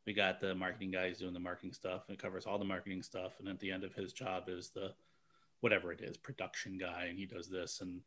We 0.07 0.15
got 0.15 0.41
the 0.41 0.55
marketing 0.55 0.93
guys 0.93 1.19
doing 1.19 1.35
the 1.35 1.41
marketing 1.41 1.73
stuff. 1.73 2.05
And 2.09 2.17
it 2.17 2.23
covers 2.23 2.47
all 2.47 2.59
the 2.59 2.65
marketing 2.65 3.03
stuff. 3.03 3.33
And 3.41 3.49
at 3.49 3.61
the 3.61 3.71
end 3.71 3.85
of 3.85 3.95
his 3.95 4.13
job 4.13 4.45
is 4.49 4.71
the 4.71 4.93
whatever 5.61 5.93
it 5.93 6.01
is 6.01 6.17
production 6.17 6.79
guy 6.79 7.07
and 7.09 7.19
he 7.19 7.27
does 7.27 7.49
this. 7.49 7.81
And 7.81 8.01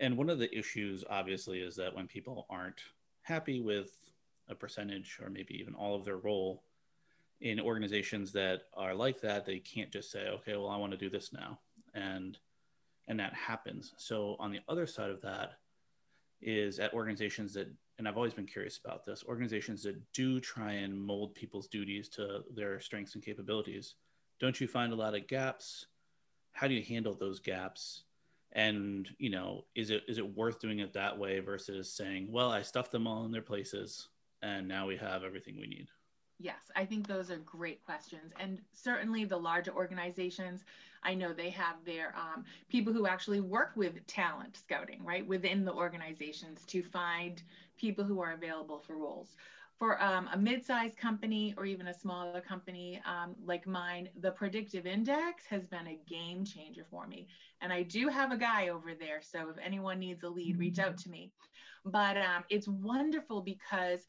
and 0.00 0.16
one 0.16 0.30
of 0.30 0.38
the 0.38 0.56
issues 0.56 1.04
obviously 1.08 1.60
is 1.60 1.76
that 1.76 1.94
when 1.94 2.06
people 2.06 2.46
aren't 2.50 2.80
happy 3.22 3.60
with 3.60 3.90
a 4.48 4.54
percentage 4.54 5.18
or 5.22 5.30
maybe 5.30 5.54
even 5.54 5.74
all 5.74 5.94
of 5.94 6.04
their 6.04 6.16
role 6.16 6.62
in 7.40 7.60
organizations 7.60 8.32
that 8.32 8.62
are 8.74 8.94
like 8.94 9.20
that 9.20 9.44
they 9.44 9.58
can't 9.58 9.92
just 9.92 10.10
say 10.10 10.28
okay 10.28 10.56
well 10.56 10.68
i 10.68 10.76
want 10.76 10.90
to 10.90 10.98
do 10.98 11.10
this 11.10 11.32
now 11.32 11.58
and 11.94 12.38
and 13.08 13.18
that 13.18 13.34
happens. 13.34 13.94
So 13.96 14.36
on 14.38 14.52
the 14.52 14.60
other 14.68 14.86
side 14.86 15.10
of 15.10 15.20
that 15.22 15.52
is 16.40 16.78
at 16.78 16.94
organizations 16.94 17.52
that 17.54 17.66
and 17.98 18.06
i've 18.06 18.16
always 18.16 18.34
been 18.34 18.46
curious 18.46 18.78
about 18.78 19.04
this 19.04 19.24
organizations 19.26 19.82
that 19.82 19.96
do 20.12 20.38
try 20.38 20.74
and 20.74 20.96
mold 20.96 21.34
people's 21.34 21.66
duties 21.66 22.08
to 22.10 22.44
their 22.54 22.78
strengths 22.78 23.16
and 23.16 23.24
capabilities. 23.24 23.94
Don't 24.38 24.60
you 24.60 24.68
find 24.68 24.92
a 24.92 24.96
lot 24.96 25.16
of 25.16 25.26
gaps? 25.26 25.86
How 26.52 26.68
do 26.68 26.74
you 26.74 26.82
handle 26.84 27.14
those 27.14 27.40
gaps 27.40 28.04
and 28.52 29.08
you 29.18 29.30
know 29.30 29.64
is 29.74 29.90
it 29.90 30.02
is 30.08 30.18
it 30.18 30.36
worth 30.36 30.58
doing 30.60 30.78
it 30.78 30.92
that 30.92 31.16
way 31.16 31.38
versus 31.38 31.90
saying 31.90 32.26
well 32.30 32.50
i 32.50 32.62
stuffed 32.62 32.92
them 32.92 33.06
all 33.06 33.24
in 33.24 33.32
their 33.32 33.42
places 33.42 34.08
and 34.42 34.66
now 34.66 34.86
we 34.86 34.96
have 34.96 35.22
everything 35.22 35.58
we 35.58 35.66
need 35.66 35.88
Yes, 36.40 36.70
I 36.76 36.84
think 36.84 37.06
those 37.06 37.30
are 37.30 37.38
great 37.38 37.84
questions. 37.84 38.32
And 38.38 38.60
certainly 38.72 39.24
the 39.24 39.36
larger 39.36 39.72
organizations, 39.72 40.64
I 41.02 41.14
know 41.14 41.32
they 41.32 41.50
have 41.50 41.84
their 41.84 42.14
um, 42.16 42.44
people 42.68 42.92
who 42.92 43.06
actually 43.06 43.40
work 43.40 43.72
with 43.74 44.06
talent 44.06 44.56
scouting, 44.56 45.04
right, 45.04 45.26
within 45.26 45.64
the 45.64 45.72
organizations 45.72 46.64
to 46.66 46.82
find 46.82 47.42
people 47.76 48.04
who 48.04 48.20
are 48.20 48.32
available 48.32 48.78
for 48.78 48.96
roles. 48.96 49.34
For 49.78 50.02
um, 50.02 50.28
a 50.32 50.36
mid 50.36 50.64
sized 50.64 50.96
company 50.96 51.54
or 51.56 51.64
even 51.64 51.86
a 51.86 51.94
smaller 51.94 52.40
company 52.40 53.00
um, 53.06 53.36
like 53.44 53.66
mine, 53.66 54.08
the 54.20 54.32
predictive 54.32 54.86
index 54.86 55.44
has 55.46 55.68
been 55.68 55.86
a 55.86 56.00
game 56.08 56.44
changer 56.44 56.84
for 56.90 57.06
me. 57.06 57.28
And 57.60 57.72
I 57.72 57.84
do 57.84 58.08
have 58.08 58.32
a 58.32 58.36
guy 58.36 58.68
over 58.68 58.94
there. 58.94 59.20
So 59.22 59.50
if 59.50 59.56
anyone 59.64 60.00
needs 60.00 60.24
a 60.24 60.28
lead, 60.28 60.58
reach 60.58 60.80
out 60.80 60.98
to 60.98 61.10
me. 61.10 61.30
But 61.84 62.16
um, 62.16 62.44
it's 62.50 62.66
wonderful 62.66 63.40
because 63.40 64.00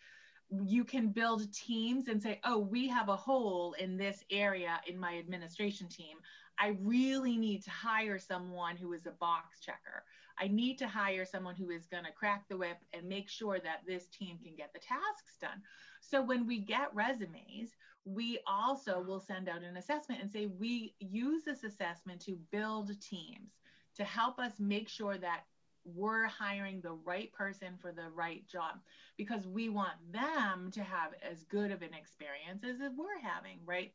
you 0.66 0.84
can 0.84 1.10
build 1.10 1.52
teams 1.54 2.08
and 2.08 2.22
say, 2.22 2.40
oh, 2.44 2.58
we 2.58 2.88
have 2.88 3.10
a 3.10 3.16
hole 3.16 3.76
in 3.80 3.98
this 3.98 4.24
area 4.32 4.82
in 4.88 4.98
my 4.98 5.18
administration 5.20 5.88
team. 5.88 6.18
I 6.58 6.78
really 6.82 7.38
need 7.38 7.64
to 7.64 7.72
hire 7.72 8.20
someone 8.20 8.76
who 8.76 8.94
is 8.94 9.06
a 9.06 9.12
box 9.12 9.60
checker. 9.62 10.04
I 10.40 10.48
need 10.48 10.78
to 10.80 10.88
hire 10.88 11.26
someone 11.26 11.56
who 11.56 11.70
is 11.70 11.86
going 11.86 12.06
to 12.06 12.12
crack 12.12 12.48
the 12.48 12.58
whip 12.58 12.78
and 12.94 13.08
make 13.08 13.30
sure 13.30 13.60
that 13.60 13.82
this 13.86 14.08
team 14.08 14.38
can 14.44 14.56
get 14.56 14.74
the 14.74 14.80
tasks 14.80 15.38
done. 15.42 15.62
So 16.02 16.22
when 16.22 16.48
we 16.48 16.60
get 16.60 16.94
resumes, 16.96 17.76
we 18.06 18.40
also 18.48 19.02
will 19.02 19.20
send 19.20 19.50
out 19.50 19.64
an 19.64 19.78
assessment 19.78 20.22
and 20.22 20.32
say, 20.32 20.48
we 20.48 20.96
use 21.00 21.44
this 21.44 21.64
assessment 21.64 22.22
to 22.22 22.38
build 22.52 22.90
teams 23.02 23.52
to 23.96 24.04
help 24.04 24.40
us 24.40 24.54
make 24.60 24.88
sure 24.88 25.18
that 25.18 25.42
we're 25.84 26.28
hiring 26.28 26.82
the 26.82 26.94
right 26.94 27.32
person 27.34 27.70
for 27.82 27.92
the 27.92 28.10
right 28.14 28.48
job 28.48 28.80
because 29.18 29.48
we 29.48 29.70
want 29.70 29.94
them 30.12 30.72
to 30.72 30.84
have 30.84 31.14
as 31.30 31.44
good 31.44 31.72
of 31.72 31.82
an 31.82 31.94
experience 31.94 32.64
as 32.64 32.78
we're 32.96 33.20
having, 33.22 33.60
right? 33.66 33.92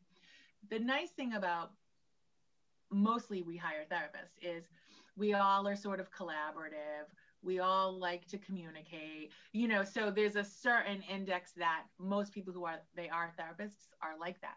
The 0.71 0.79
nice 0.79 1.11
thing 1.11 1.35
about 1.35 1.73
mostly 2.91 3.43
we 3.43 3.57
hire 3.57 3.85
therapists 3.91 4.37
is 4.43 4.65
we 5.17 5.35
all 5.35 5.67
are 5.67 5.77
sort 5.77 6.01
of 6.01 6.11
collaborative. 6.11 7.07
We 7.43 7.59
all 7.59 7.99
like 7.99 8.27
to 8.29 8.39
communicate, 8.39 9.31
you 9.53 9.69
know, 9.69 9.85
so 9.85 10.11
there's 10.11 10.37
a 10.37 10.45
certain 10.45 11.03
index 11.03 11.53
that 11.59 11.85
most 11.99 12.33
people 12.33 12.55
who 12.55 12.65
are 12.65 12.81
they 12.97 13.09
are 13.11 13.35
therapists 13.39 13.89
are 14.01 14.19
like 14.19 14.41
that. 14.41 14.57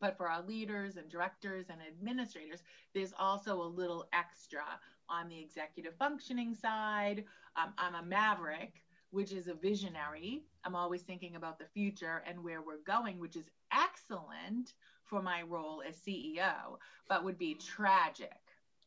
But 0.00 0.16
for 0.16 0.28
our 0.28 0.42
leaders 0.42 0.96
and 0.96 1.10
directors 1.10 1.66
and 1.68 1.80
administrators, 1.86 2.62
there's 2.94 3.12
also 3.18 3.60
a 3.60 3.64
little 3.64 4.08
extra 4.12 4.64
on 5.10 5.28
the 5.28 5.38
executive 5.38 5.96
functioning 5.98 6.54
side. 6.54 7.24
Um, 7.56 7.74
I'm 7.76 7.94
a 7.94 8.02
maverick, 8.02 8.84
which 9.10 9.32
is 9.32 9.48
a 9.48 9.54
visionary. 9.54 10.44
I'm 10.64 10.76
always 10.76 11.02
thinking 11.02 11.36
about 11.36 11.58
the 11.58 11.66
future 11.66 12.22
and 12.26 12.42
where 12.42 12.62
we're 12.62 12.82
going, 12.86 13.18
which 13.18 13.36
is 13.36 13.50
excellent 13.72 14.74
for 15.04 15.20
my 15.20 15.42
role 15.42 15.82
as 15.86 15.96
CEO, 15.96 16.78
but 17.08 17.24
would 17.24 17.38
be 17.38 17.54
tragic 17.54 18.38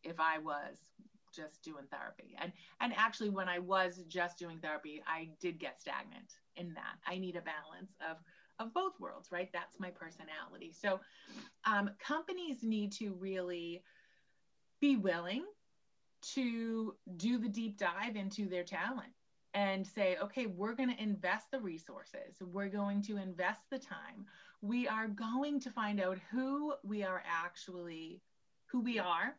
if 0.03 0.19
I 0.19 0.37
was 0.39 0.77
just 1.33 1.63
doing 1.63 1.85
therapy. 1.91 2.35
And 2.41 2.51
and 2.79 2.93
actually 2.95 3.29
when 3.29 3.47
I 3.49 3.59
was 3.59 4.03
just 4.07 4.37
doing 4.37 4.59
therapy, 4.59 5.01
I 5.07 5.29
did 5.39 5.59
get 5.59 5.79
stagnant 5.79 6.33
in 6.55 6.73
that. 6.73 6.97
I 7.07 7.17
need 7.17 7.35
a 7.35 7.41
balance 7.41 7.95
of 8.09 8.17
of 8.59 8.73
both 8.73 8.99
worlds, 8.99 9.31
right? 9.31 9.49
That's 9.51 9.79
my 9.79 9.89
personality. 9.89 10.71
So 10.71 10.99
um, 11.65 11.91
companies 11.99 12.63
need 12.63 12.91
to 12.93 13.13
really 13.13 13.81
be 14.79 14.97
willing 14.97 15.45
to 16.33 16.95
do 17.17 17.39
the 17.39 17.49
deep 17.49 17.77
dive 17.77 18.15
into 18.15 18.47
their 18.47 18.63
talent 18.63 19.11
and 19.53 19.85
say, 19.85 20.17
okay, 20.21 20.45
we're 20.45 20.75
going 20.75 20.95
to 20.95 21.01
invest 21.01 21.51
the 21.51 21.59
resources, 21.59 22.37
we're 22.39 22.69
going 22.69 23.01
to 23.03 23.17
invest 23.17 23.61
the 23.69 23.79
time, 23.79 24.25
we 24.61 24.87
are 24.87 25.07
going 25.07 25.59
to 25.59 25.71
find 25.71 25.99
out 25.99 26.17
who 26.31 26.73
we 26.83 27.03
are 27.03 27.23
actually, 27.25 28.21
who 28.67 28.79
we 28.81 28.99
are 28.99 29.35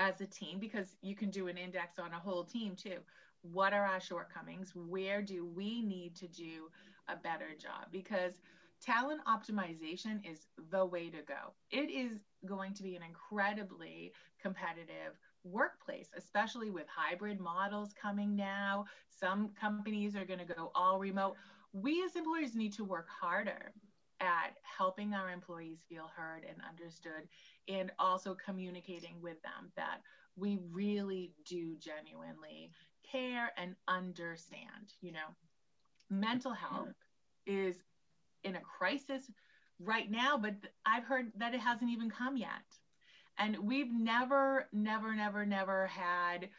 as 0.00 0.20
a 0.22 0.26
team, 0.26 0.58
because 0.58 0.96
you 1.02 1.14
can 1.14 1.30
do 1.30 1.48
an 1.48 1.58
index 1.58 1.98
on 1.98 2.12
a 2.12 2.18
whole 2.18 2.42
team 2.42 2.74
too. 2.74 2.96
What 3.42 3.72
are 3.72 3.84
our 3.84 4.00
shortcomings? 4.00 4.72
Where 4.74 5.20
do 5.22 5.44
we 5.44 5.82
need 5.82 6.16
to 6.16 6.26
do 6.26 6.70
a 7.08 7.16
better 7.16 7.50
job? 7.58 7.88
Because 7.92 8.40
talent 8.82 9.20
optimization 9.26 10.20
is 10.24 10.46
the 10.70 10.84
way 10.84 11.10
to 11.10 11.18
go. 11.22 11.52
It 11.70 11.90
is 11.90 12.20
going 12.46 12.72
to 12.74 12.82
be 12.82 12.96
an 12.96 13.02
incredibly 13.02 14.12
competitive 14.40 15.18
workplace, 15.44 16.08
especially 16.16 16.70
with 16.70 16.86
hybrid 16.88 17.38
models 17.38 17.90
coming 18.00 18.34
now. 18.34 18.86
Some 19.10 19.50
companies 19.60 20.16
are 20.16 20.24
going 20.24 20.38
to 20.38 20.54
go 20.54 20.72
all 20.74 20.98
remote. 20.98 21.36
We 21.72 22.02
as 22.04 22.16
employers 22.16 22.54
need 22.54 22.72
to 22.74 22.84
work 22.84 23.06
harder 23.08 23.72
at 24.20 24.56
helping 24.62 25.14
our 25.14 25.30
employees 25.30 25.78
feel 25.88 26.10
heard 26.14 26.44
and 26.44 26.58
understood 26.68 27.28
and 27.68 27.90
also 27.98 28.36
communicating 28.44 29.20
with 29.20 29.40
them 29.42 29.70
that 29.76 30.00
we 30.36 30.58
really 30.70 31.32
do 31.46 31.74
genuinely 31.78 32.70
care 33.10 33.50
and 33.56 33.74
understand 33.88 34.94
you 35.00 35.12
know. 35.12 35.34
Mental 36.12 36.52
health 36.52 36.88
is 37.46 37.76
in 38.42 38.56
a 38.56 38.60
crisis 38.60 39.30
right 39.78 40.10
now 40.10 40.36
but 40.36 40.54
i've 40.84 41.04
heard 41.04 41.30
that 41.36 41.54
it 41.54 41.60
hasn't 41.60 41.90
even 41.90 42.10
come 42.10 42.36
yet. 42.36 42.50
And 43.38 43.56
we've 43.58 43.90
never, 43.90 44.68
never, 44.72 45.14
never, 45.14 45.46
never 45.46 45.86
had 45.86 46.50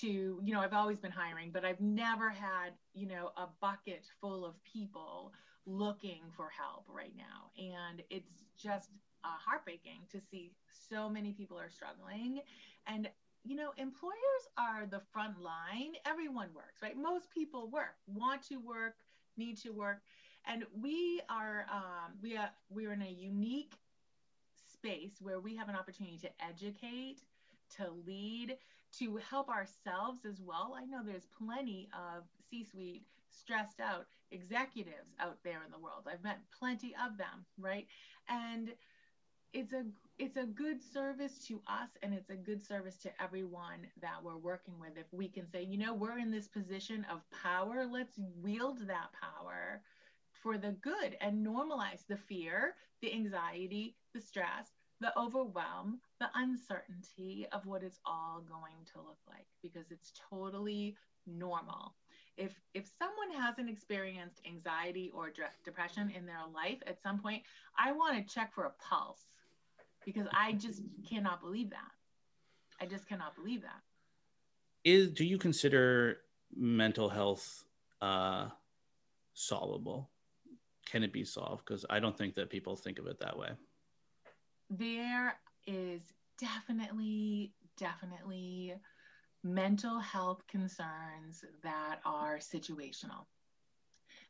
to, 0.00 0.06
you 0.06 0.52
know, 0.52 0.60
I've 0.60 0.74
always 0.74 0.98
been 0.98 1.10
hiring, 1.10 1.50
but 1.50 1.64
I've 1.64 1.80
never 1.80 2.28
had, 2.28 2.72
you 2.92 3.06
know, 3.06 3.30
a 3.36 3.46
bucket 3.60 4.04
full 4.20 4.44
of 4.44 4.62
people 4.64 5.32
looking 5.66 6.20
for 6.36 6.48
help 6.50 6.84
right 6.88 7.14
now. 7.16 7.50
And 7.58 8.02
it's 8.10 8.44
just 8.56 8.90
uh, 9.24 9.28
heartbreaking 9.44 10.02
to 10.12 10.20
see 10.30 10.52
so 10.88 11.08
many 11.08 11.32
people 11.32 11.58
are 11.58 11.70
struggling. 11.70 12.40
And, 12.86 13.08
you 13.44 13.56
know, 13.56 13.72
employers 13.76 14.14
are 14.58 14.86
the 14.86 15.00
front 15.12 15.40
line. 15.40 15.92
Everyone 16.06 16.48
works, 16.54 16.82
right? 16.82 16.96
Most 16.96 17.30
people 17.30 17.68
work, 17.70 17.96
want 18.06 18.42
to 18.48 18.56
work, 18.56 18.96
need 19.36 19.56
to 19.58 19.70
work. 19.70 20.02
And 20.46 20.64
we 20.80 21.20
are, 21.28 21.66
um, 21.72 22.12
we 22.22 22.36
are, 22.36 22.50
we're 22.70 22.92
in 22.92 23.02
a 23.02 23.10
unique 23.10 23.74
space 24.72 25.12
where 25.20 25.40
we 25.40 25.54
have 25.56 25.68
an 25.68 25.76
opportunity 25.76 26.18
to 26.18 26.30
educate, 26.42 27.18
to 27.76 27.90
lead, 28.06 28.56
to 28.98 29.16
help 29.16 29.48
ourselves 29.48 30.24
as 30.24 30.40
well. 30.40 30.76
I 30.76 30.84
know 30.84 31.00
there's 31.04 31.28
plenty 31.38 31.88
of 31.94 32.24
C 32.50 32.64
suite 32.64 33.04
stressed 33.30 33.80
out 33.80 34.06
executives 34.32 35.14
out 35.20 35.38
there 35.44 35.62
in 35.64 35.70
the 35.70 35.78
world. 35.78 36.08
I've 36.10 36.24
met 36.24 36.38
plenty 36.58 36.94
of 37.04 37.16
them, 37.16 37.44
right? 37.58 37.86
And 38.28 38.70
it's 39.52 39.72
a 39.72 39.84
it's 40.18 40.36
a 40.36 40.44
good 40.44 40.80
service 40.80 41.44
to 41.46 41.60
us 41.66 41.88
and 42.02 42.14
it's 42.14 42.30
a 42.30 42.36
good 42.36 42.64
service 42.64 42.96
to 42.98 43.10
everyone 43.20 43.80
that 44.00 44.22
we're 44.22 44.36
working 44.36 44.74
with 44.78 44.96
if 44.96 45.06
we 45.12 45.28
can 45.28 45.50
say 45.50 45.62
you 45.62 45.76
know 45.76 45.92
we're 45.92 46.18
in 46.18 46.30
this 46.30 46.46
position 46.46 47.04
of 47.10 47.20
power 47.42 47.84
let's 47.90 48.18
wield 48.40 48.86
that 48.86 49.08
power 49.20 49.80
for 50.42 50.56
the 50.56 50.70
good 50.82 51.16
and 51.20 51.44
normalize 51.44 52.06
the 52.08 52.16
fear 52.16 52.74
the 53.02 53.12
anxiety 53.12 53.96
the 54.14 54.20
stress 54.20 54.68
the 55.00 55.16
overwhelm 55.18 56.00
the 56.18 56.28
uncertainty 56.34 57.46
of 57.52 57.66
what 57.66 57.82
it's 57.82 58.00
all 58.04 58.42
going 58.48 58.84
to 58.92 58.98
look 58.98 59.18
like 59.28 59.46
because 59.62 59.90
it's 59.90 60.12
totally 60.30 60.96
normal 61.26 61.94
if 62.36 62.52
if 62.74 62.88
someone 62.98 63.30
hasn't 63.42 63.68
experienced 63.68 64.40
anxiety 64.46 65.10
or 65.14 65.30
depression 65.64 66.10
in 66.16 66.26
their 66.26 66.42
life 66.54 66.78
at 66.86 67.02
some 67.02 67.18
point 67.18 67.42
i 67.78 67.92
want 67.92 68.16
to 68.16 68.34
check 68.34 68.52
for 68.52 68.64
a 68.64 68.72
pulse 68.82 69.26
because 70.04 70.26
I 70.32 70.52
just 70.52 70.82
cannot 71.08 71.40
believe 71.40 71.70
that. 71.70 71.90
I 72.80 72.86
just 72.86 73.08
cannot 73.08 73.36
believe 73.36 73.62
that. 73.62 73.80
Is 74.84 75.10
do 75.10 75.24
you 75.24 75.38
consider 75.38 76.18
mental 76.56 77.08
health 77.08 77.64
uh, 78.00 78.48
solvable? 79.34 80.10
Can 80.86 81.02
it 81.02 81.12
be 81.12 81.24
solved? 81.24 81.64
Because 81.66 81.84
I 81.90 82.00
don't 82.00 82.16
think 82.16 82.34
that 82.36 82.50
people 82.50 82.76
think 82.76 82.98
of 82.98 83.06
it 83.06 83.20
that 83.20 83.38
way. 83.38 83.50
There 84.70 85.36
is 85.66 86.00
definitely, 86.38 87.52
definitely 87.76 88.74
mental 89.42 89.98
health 89.98 90.46
concerns 90.46 91.44
that 91.62 91.98
are 92.04 92.38
situational, 92.38 93.26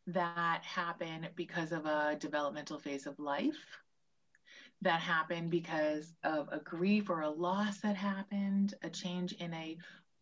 that 0.07 0.65
happen 0.65 1.29
because 1.37 1.73
of 1.73 1.85
a 1.85 2.17
developmental 2.19 2.79
phase 2.79 3.07
of 3.07 3.19
life 3.19 3.79
that 4.83 5.01
happen 5.01 5.49
because 5.49 6.15
of 6.25 6.49
a 6.51 6.59
grief 6.61 7.11
or 7.11 7.21
a 7.21 7.29
loss 7.29 7.81
that 7.81 7.97
happened, 7.97 8.75
a 8.83 8.89
change 8.89 9.33
in 9.35 9.53
a 9.53 9.77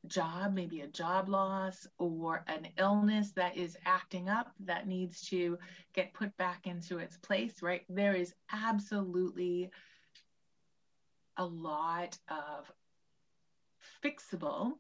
job, 0.06 0.52
maybe 0.52 0.80
a 0.80 0.88
job 0.88 1.28
loss, 1.28 1.86
or 1.98 2.44
an 2.48 2.66
illness 2.76 3.30
that 3.32 3.56
is 3.56 3.76
acting 3.84 4.28
up 4.28 4.52
that 4.60 4.88
needs 4.88 5.20
to 5.28 5.58
get 5.92 6.12
put 6.12 6.36
back 6.38 6.66
into 6.66 6.98
its 6.98 7.16
place, 7.18 7.62
right? 7.62 7.84
There 7.88 8.14
is 8.14 8.34
absolutely 8.52 9.70
a 11.38 11.44
lot 11.44 12.18
of 12.28 12.70
fixable 14.04 14.72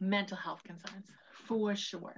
mental 0.00 0.36
health 0.36 0.62
concerns 0.64 1.06
for 1.46 1.76
sure. 1.76 2.14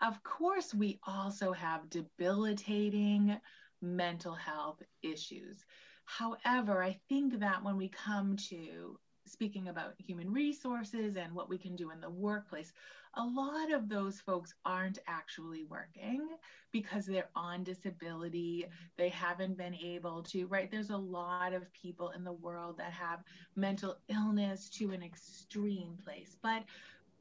Of 0.00 0.22
course, 0.24 0.74
we 0.74 0.98
also 1.06 1.52
have 1.52 1.90
debilitating 1.90 3.38
mental 3.80 4.34
health 4.34 4.82
issues. 5.02 5.64
However, 6.04 6.82
I 6.82 6.98
think 7.08 7.40
that 7.40 7.62
when 7.62 7.76
we 7.76 7.88
come 7.88 8.36
to 8.48 8.98
speaking 9.32 9.68
about 9.68 9.94
human 9.98 10.32
resources 10.32 11.16
and 11.16 11.34
what 11.34 11.48
we 11.48 11.58
can 11.58 11.74
do 11.74 11.90
in 11.90 12.00
the 12.00 12.10
workplace, 12.10 12.72
a 13.14 13.24
lot 13.24 13.72
of 13.72 13.88
those 13.88 14.20
folks 14.20 14.54
aren't 14.64 14.98
actually 15.06 15.64
working 15.64 16.28
because 16.70 17.06
they're 17.06 17.30
on 17.34 17.64
disability. 17.64 18.66
They 18.96 19.08
haven't 19.08 19.58
been 19.58 19.74
able 19.74 20.22
to, 20.24 20.46
right? 20.46 20.70
There's 20.70 20.90
a 20.90 20.96
lot 20.96 21.52
of 21.52 21.72
people 21.72 22.10
in 22.10 22.24
the 22.24 22.32
world 22.32 22.78
that 22.78 22.92
have 22.92 23.24
mental 23.56 23.98
illness 24.08 24.68
to 24.70 24.92
an 24.92 25.02
extreme 25.02 25.98
place. 26.04 26.36
But 26.42 26.64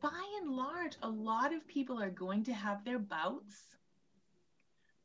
by 0.02 0.22
and 0.42 0.52
large, 0.52 0.98
a 1.02 1.10
lot 1.10 1.54
of 1.54 1.68
people 1.68 2.02
are 2.02 2.10
going 2.10 2.44
to 2.46 2.54
have 2.54 2.84
their 2.84 3.00
bouts 3.00 3.78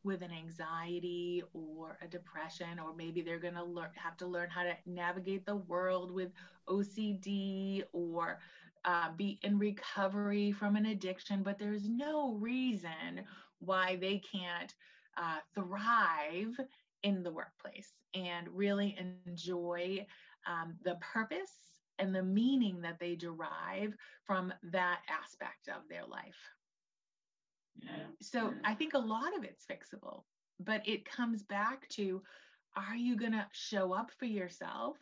with 0.06 0.22
an 0.22 0.32
anxiety 0.32 1.42
or 1.54 1.98
a 2.02 2.08
depression, 2.08 2.78
or 2.78 2.94
maybe 2.96 3.22
they're 3.22 3.40
going 3.40 3.54
to 3.54 3.64
learn 3.64 3.90
have 3.96 4.16
to 4.18 4.26
learn 4.26 4.50
how 4.50 4.64
to 4.64 4.76
navigate 4.86 5.46
the 5.46 5.56
world 5.56 6.12
with 6.12 6.32
OCD 6.68 7.84
or 7.92 8.40
uh, 8.84 9.10
be 9.16 9.38
in 9.42 9.58
recovery 9.58 10.52
from 10.52 10.76
an 10.76 10.86
addiction. 10.86 11.42
But 11.42 11.58
there's 11.58 11.88
no 11.88 12.34
reason 12.34 13.24
why 13.60 13.96
they 13.96 14.18
can't 14.20 14.74
uh, 15.18 15.40
thrive 15.54 16.58
in 17.02 17.22
the 17.22 17.32
workplace 17.32 17.92
and 18.14 18.48
really 18.50 18.96
enjoy 19.26 20.06
um, 20.46 20.76
the 20.84 20.96
purpose 20.96 21.80
and 21.98 22.14
the 22.14 22.22
meaning 22.22 22.82
that 22.82 22.98
they 23.00 23.16
derive 23.16 23.94
from 24.24 24.52
that 24.62 25.00
aspect 25.08 25.68
of 25.68 25.88
their 25.88 26.06
life. 26.06 26.55
So 28.20 28.52
I 28.64 28.74
think 28.74 28.94
a 28.94 28.98
lot 28.98 29.36
of 29.36 29.44
it's 29.44 29.64
fixable, 29.66 30.22
but 30.60 30.86
it 30.86 31.04
comes 31.04 31.42
back 31.42 31.88
to 31.90 32.22
are 32.76 32.96
you 32.96 33.16
going 33.16 33.32
to 33.32 33.46
show 33.52 33.92
up 33.92 34.10
for 34.18 34.26
yourself? 34.26 34.96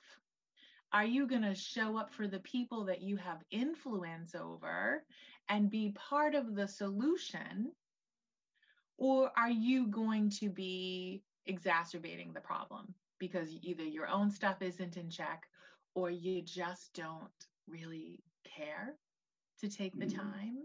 Are 0.92 1.04
you 1.04 1.26
going 1.26 1.42
to 1.42 1.54
show 1.54 1.98
up 1.98 2.12
for 2.12 2.28
the 2.28 2.38
people 2.40 2.84
that 2.84 3.02
you 3.02 3.16
have 3.16 3.42
influence 3.50 4.34
over 4.34 5.02
and 5.48 5.70
be 5.70 5.94
part 5.96 6.34
of 6.36 6.54
the 6.54 6.68
solution? 6.68 7.72
Or 8.96 9.32
are 9.36 9.50
you 9.50 9.88
going 9.88 10.30
to 10.38 10.48
be 10.48 11.22
exacerbating 11.46 12.32
the 12.32 12.40
problem 12.40 12.94
because 13.18 13.48
either 13.62 13.82
your 13.82 14.06
own 14.06 14.30
stuff 14.30 14.62
isn't 14.62 14.96
in 14.96 15.10
check 15.10 15.42
or 15.94 16.10
you 16.10 16.42
just 16.42 16.94
don't 16.94 17.28
really 17.66 18.20
care 18.56 18.94
to 19.60 19.68
take 19.68 19.98
the 19.98 20.06
mm-hmm. 20.06 20.18
time 20.18 20.58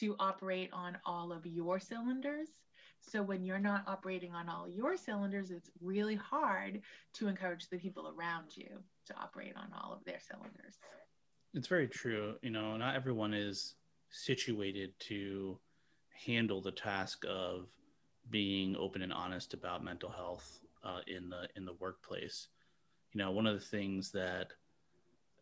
to 0.00 0.14
operate 0.18 0.70
on 0.72 0.96
all 1.04 1.32
of 1.32 1.46
your 1.46 1.80
cylinders. 1.80 2.48
So 3.00 3.22
when 3.22 3.44
you're 3.44 3.58
not 3.58 3.84
operating 3.86 4.34
on 4.34 4.48
all 4.48 4.68
your 4.68 4.96
cylinders, 4.96 5.50
it's 5.50 5.70
really 5.80 6.16
hard 6.16 6.82
to 7.14 7.28
encourage 7.28 7.68
the 7.68 7.78
people 7.78 8.12
around 8.16 8.56
you 8.56 8.68
to 9.06 9.14
operate 9.16 9.54
on 9.56 9.68
all 9.72 9.92
of 9.92 10.04
their 10.04 10.20
cylinders. 10.20 10.78
It's 11.54 11.68
very 11.68 11.88
true. 11.88 12.34
You 12.42 12.50
know, 12.50 12.76
not 12.76 12.96
everyone 12.96 13.32
is 13.32 13.74
situated 14.10 14.92
to 15.00 15.58
handle 16.26 16.60
the 16.60 16.72
task 16.72 17.24
of 17.28 17.68
being 18.30 18.76
open 18.76 19.02
and 19.02 19.12
honest 19.12 19.54
about 19.54 19.84
mental 19.84 20.10
health 20.10 20.60
uh, 20.84 21.00
in 21.06 21.28
the 21.30 21.48
in 21.56 21.64
the 21.64 21.74
workplace. 21.74 22.48
You 23.12 23.18
know, 23.18 23.30
one 23.30 23.46
of 23.46 23.54
the 23.58 23.66
things 23.66 24.10
that 24.12 24.52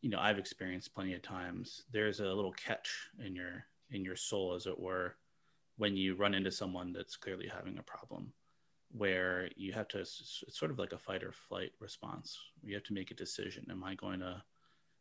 you 0.02 0.10
know 0.10 0.18
I've 0.18 0.38
experienced 0.38 0.94
plenty 0.94 1.14
of 1.14 1.22
times. 1.22 1.84
There's 1.92 2.20
a 2.20 2.26
little 2.26 2.52
catch 2.52 3.10
in 3.24 3.34
your 3.34 3.66
in 3.90 4.04
your 4.04 4.16
soul, 4.16 4.54
as 4.54 4.66
it 4.66 4.78
were, 4.78 5.16
when 5.78 5.96
you 5.96 6.14
run 6.14 6.34
into 6.34 6.50
someone 6.50 6.92
that's 6.92 7.16
clearly 7.16 7.48
having 7.48 7.78
a 7.78 7.82
problem, 7.82 8.32
where 8.92 9.48
you 9.56 9.72
have 9.72 9.88
to, 9.88 9.98
it's 9.98 10.44
sort 10.48 10.70
of 10.70 10.78
like 10.78 10.92
a 10.92 10.98
fight 10.98 11.22
or 11.22 11.32
flight 11.32 11.72
response. 11.80 12.38
You 12.62 12.74
have 12.74 12.84
to 12.84 12.94
make 12.94 13.10
a 13.10 13.14
decision. 13.14 13.66
Am 13.70 13.84
I 13.84 13.94
going 13.94 14.20
to 14.20 14.42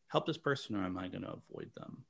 help 0.08 0.26
this 0.26 0.38
person 0.38 0.76
or 0.76 0.84
am 0.84 0.98
I 0.98 1.08
going 1.08 1.24
to 1.24 1.34
avoid 1.34 1.72
them? 1.76 2.04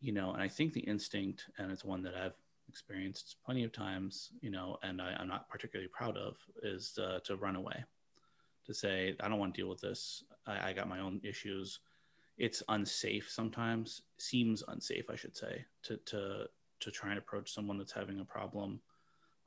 You 0.00 0.12
know, 0.12 0.32
and 0.32 0.42
I 0.42 0.48
think 0.48 0.72
the 0.72 0.80
instinct, 0.80 1.46
and 1.58 1.70
it's 1.70 1.84
one 1.84 2.02
that 2.02 2.14
I've 2.14 2.34
experienced 2.68 3.36
plenty 3.44 3.64
of 3.64 3.72
times, 3.72 4.30
you 4.40 4.50
know, 4.50 4.78
and 4.82 5.00
I, 5.00 5.16
am 5.20 5.28
not 5.28 5.48
particularly 5.48 5.88
proud 5.88 6.16
of, 6.16 6.36
is 6.62 6.98
uh, 6.98 7.20
to 7.24 7.36
run 7.36 7.56
away, 7.56 7.84
to 8.66 8.74
say, 8.74 9.14
I 9.20 9.28
don't 9.28 9.38
want 9.38 9.54
to 9.54 9.60
deal 9.60 9.68
with 9.68 9.80
this. 9.80 10.24
I, 10.46 10.70
I 10.70 10.72
got 10.72 10.88
my 10.88 11.00
own 11.00 11.20
issues 11.22 11.80
it's 12.36 12.62
unsafe 12.68 13.30
sometimes 13.30 14.02
seems 14.18 14.62
unsafe 14.68 15.08
i 15.10 15.16
should 15.16 15.36
say 15.36 15.64
to 15.82 15.96
to 15.98 16.46
to 16.80 16.90
try 16.90 17.10
and 17.10 17.18
approach 17.18 17.52
someone 17.52 17.78
that's 17.78 17.92
having 17.92 18.20
a 18.20 18.24
problem 18.24 18.80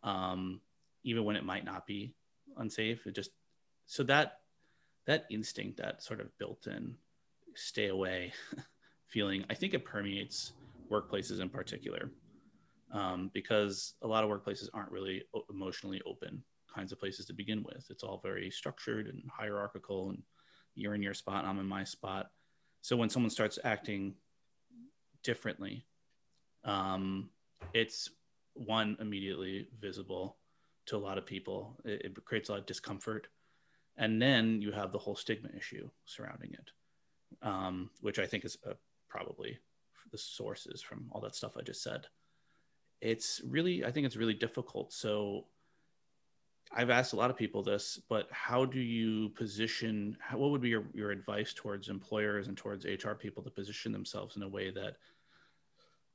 um 0.03 0.61
even 1.03 1.23
when 1.23 1.37
it 1.37 1.45
might 1.45 1.63
not 1.63 1.85
be 1.85 2.13
unsafe. 2.57 3.05
It 3.07 3.15
just 3.15 3.31
so 3.85 4.03
that 4.03 4.39
that 5.05 5.25
instinct 5.31 5.77
that 5.77 6.03
sort 6.03 6.19
of 6.19 6.37
built 6.37 6.67
in 6.67 6.95
stay 7.55 7.87
away 7.87 8.33
feeling 9.07 9.43
i 9.49 9.53
think 9.53 9.73
it 9.73 9.85
permeates 9.85 10.51
workplaces 10.91 11.39
in 11.39 11.49
particular 11.49 12.11
um, 12.91 13.31
because 13.33 13.95
a 14.01 14.07
lot 14.07 14.23
of 14.23 14.29
workplaces 14.29 14.67
aren't 14.73 14.91
really 14.91 15.23
emotionally 15.49 16.01
open 16.05 16.43
kinds 16.73 16.91
of 16.91 16.99
places 16.99 17.25
to 17.25 17.33
begin 17.33 17.63
with. 17.63 17.85
It's 17.89 18.03
all 18.03 18.21
very 18.23 18.49
structured 18.49 19.07
and 19.07 19.21
hierarchical 19.35 20.09
and 20.09 20.21
you're 20.75 20.93
in 20.93 21.01
your 21.01 21.13
spot 21.13 21.43
i'm 21.43 21.59
in 21.59 21.65
my 21.65 21.83
spot 21.83 22.27
so 22.87 22.95
when 22.95 23.09
someone 23.09 23.29
starts 23.29 23.59
acting 23.65 24.13
differently, 25.21 25.85
um, 26.63 27.29
it's 27.73 28.11
one 28.53 28.95
immediately 29.01 29.67
visible 29.81 30.37
to 30.85 30.95
a 30.95 30.97
lot 30.97 31.17
of 31.17 31.25
people. 31.25 31.75
It, 31.83 32.03
it, 32.05 32.23
creates 32.23 32.47
a 32.47 32.53
lot 32.53 32.61
of 32.61 32.65
discomfort, 32.65 33.27
and 33.97 34.21
then 34.21 34.61
you 34.61 34.71
have 34.71 34.93
the 34.93 34.99
whole 34.99 35.17
stigma 35.17 35.49
issue 35.53 35.89
surrounding 36.05 36.53
it, 36.53 36.71
um, 37.45 37.89
which 37.99 38.19
I 38.19 38.25
think 38.25 38.45
is 38.45 38.57
uh, 38.65 38.75
probably 39.09 39.59
the 40.13 40.17
sources 40.17 40.81
from 40.81 41.09
all 41.11 41.19
that 41.19 41.35
stuff 41.35 41.57
I 41.57 41.63
just 41.63 41.83
said. 41.83 42.07
It's 43.01 43.41
really, 43.45 43.83
I 43.83 43.91
think 43.91 44.05
it's 44.05 44.15
really 44.15 44.33
difficult. 44.33 44.93
So 44.93 45.47
I've 46.71 46.89
asked 46.89 47.13
a 47.13 47.15
lot 47.15 47.29
of 47.29 47.37
people 47.37 47.63
this, 47.63 47.99
but 48.09 48.27
how 48.31 48.65
do 48.65 48.79
you 48.79 49.29
position? 49.29 50.17
What 50.33 50.51
would 50.51 50.61
be 50.61 50.69
your, 50.69 50.85
your 50.93 51.11
advice 51.11 51.53
towards 51.53 51.89
employers 51.89 52.47
and 52.47 52.57
towards 52.57 52.85
HR 52.85 53.13
people 53.13 53.41
to 53.43 53.49
position 53.49 53.91
themselves 53.91 54.35
in 54.35 54.43
a 54.43 54.47
way 54.47 54.69
that 54.71 54.97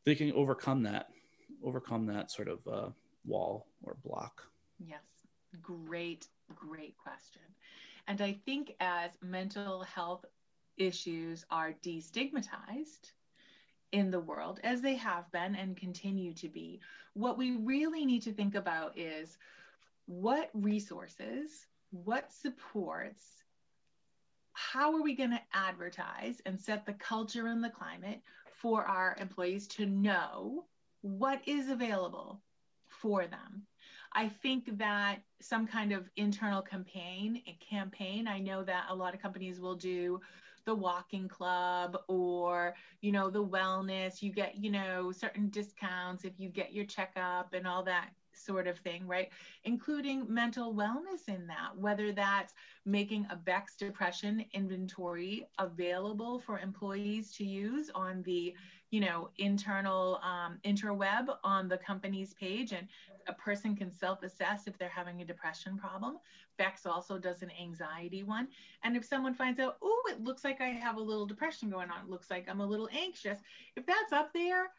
they 0.04 0.14
can 0.14 0.32
overcome 0.32 0.82
that 0.82 1.08
overcome 1.62 2.06
that 2.06 2.30
sort 2.30 2.48
of 2.48 2.58
uh, 2.66 2.88
wall 3.24 3.66
or 3.82 3.96
block? 4.04 4.42
Yes, 4.78 5.02
great, 5.60 6.28
great 6.54 6.96
question. 6.96 7.42
And 8.08 8.20
I 8.20 8.38
think 8.44 8.74
as 8.80 9.10
mental 9.22 9.82
health 9.82 10.24
issues 10.76 11.44
are 11.50 11.74
destigmatized 11.84 13.12
in 13.92 14.10
the 14.10 14.20
world, 14.20 14.58
as 14.64 14.80
they 14.80 14.94
have 14.96 15.30
been 15.32 15.54
and 15.54 15.76
continue 15.76 16.32
to 16.34 16.48
be, 16.48 16.80
what 17.14 17.36
we 17.36 17.56
really 17.56 18.04
need 18.04 18.22
to 18.22 18.32
think 18.32 18.54
about 18.54 18.98
is 18.98 19.36
what 20.06 20.50
resources, 20.54 21.66
what 21.90 22.32
supports, 22.32 23.24
how 24.52 24.94
are 24.94 25.02
we 25.02 25.14
going 25.14 25.30
to 25.30 25.40
advertise 25.52 26.40
and 26.46 26.60
set 26.60 26.84
the 26.84 26.92
culture 26.94 27.46
and 27.46 27.62
the 27.62 27.70
climate 27.70 28.20
for 28.60 28.84
our 28.84 29.16
employees 29.18 29.66
to 29.66 29.86
know 29.86 30.64
what 31.00 31.40
is 31.46 31.68
available 31.68 32.40
for 32.86 33.26
them 33.26 33.66
I 34.14 34.28
think 34.28 34.78
that 34.78 35.20
some 35.40 35.66
kind 35.66 35.92
of 35.92 36.08
internal 36.16 36.62
campaign, 36.62 37.42
campaign. 37.60 38.28
I 38.28 38.38
know 38.38 38.62
that 38.64 38.86
a 38.88 38.94
lot 38.94 39.14
of 39.14 39.22
companies 39.22 39.60
will 39.60 39.74
do 39.74 40.20
the 40.64 40.74
walking 40.74 41.26
club 41.26 41.98
or 42.06 42.76
you 43.00 43.10
know 43.10 43.28
the 43.28 43.44
wellness 43.44 44.22
you 44.22 44.30
get 44.30 44.56
you 44.56 44.70
know 44.70 45.10
certain 45.10 45.48
discounts 45.48 46.24
if 46.24 46.38
you 46.38 46.48
get 46.48 46.72
your 46.72 46.84
checkup 46.84 47.52
and 47.52 47.66
all 47.66 47.82
that 47.82 48.10
sort 48.34 48.66
of 48.66 48.78
thing 48.78 49.06
right? 49.06 49.28
Including 49.64 50.26
mental 50.32 50.74
wellness 50.74 51.28
in 51.28 51.46
that 51.46 51.76
whether 51.76 52.12
that's 52.12 52.54
making 52.84 53.26
a 53.30 53.36
Beck's 53.36 53.76
depression 53.76 54.44
inventory 54.52 55.46
available 55.58 56.38
for 56.38 56.58
employees 56.58 57.32
to 57.36 57.44
use 57.44 57.90
on 57.94 58.22
the 58.22 58.54
you 58.90 59.00
know 59.00 59.30
internal 59.38 60.20
um, 60.22 60.58
interweb 60.64 61.26
on 61.42 61.68
the 61.68 61.78
company's 61.78 62.34
page 62.34 62.72
and 62.72 62.86
a 63.26 63.32
person 63.32 63.74
can 63.74 63.90
self-assess 63.90 64.66
if 64.66 64.76
they're 64.78 64.88
having 64.88 65.22
a 65.22 65.24
depression 65.24 65.76
problem. 65.76 66.18
Beck's 66.58 66.86
also 66.86 67.18
does 67.18 67.42
an 67.42 67.50
anxiety 67.60 68.22
one. 68.22 68.48
And 68.84 68.96
if 68.96 69.04
someone 69.04 69.34
finds 69.34 69.58
out 69.58 69.78
oh 69.82 70.02
it 70.10 70.22
looks 70.22 70.44
like 70.44 70.60
i 70.60 70.66
have 70.66 70.96
a 70.96 71.00
little 71.00 71.26
depression 71.26 71.70
going 71.70 71.90
on. 71.90 72.04
It 72.04 72.10
looks 72.10 72.30
like 72.30 72.48
i'm 72.48 72.60
a 72.60 72.66
little 72.66 72.88
anxious. 72.92 73.38
If 73.76 73.86
that's 73.86 74.12
up 74.12 74.32
there 74.32 74.70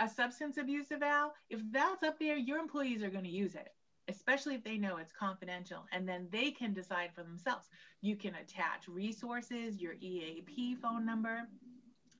a 0.00 0.08
substance 0.08 0.56
abuse 0.58 0.90
eval 0.90 1.32
if 1.50 1.60
that's 1.70 2.02
up 2.02 2.18
there 2.18 2.36
your 2.36 2.58
employees 2.58 3.02
are 3.02 3.10
going 3.10 3.24
to 3.24 3.30
use 3.30 3.54
it 3.54 3.70
especially 4.08 4.54
if 4.54 4.64
they 4.64 4.76
know 4.76 4.96
it's 4.96 5.12
confidential 5.12 5.86
and 5.92 6.08
then 6.08 6.28
they 6.30 6.50
can 6.50 6.72
decide 6.72 7.10
for 7.14 7.22
themselves. 7.22 7.68
You 8.02 8.16
can 8.16 8.34
attach 8.34 8.88
resources 8.88 9.80
your 9.80 9.94
eap 10.00 10.50
phone 10.80 11.06
number. 11.06 11.48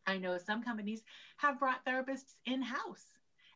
I 0.06 0.18
know 0.18 0.38
some 0.38 0.62
companies 0.62 1.02
have 1.36 1.58
brought 1.58 1.84
therapists 1.84 2.34
in 2.46 2.62
house 2.62 3.06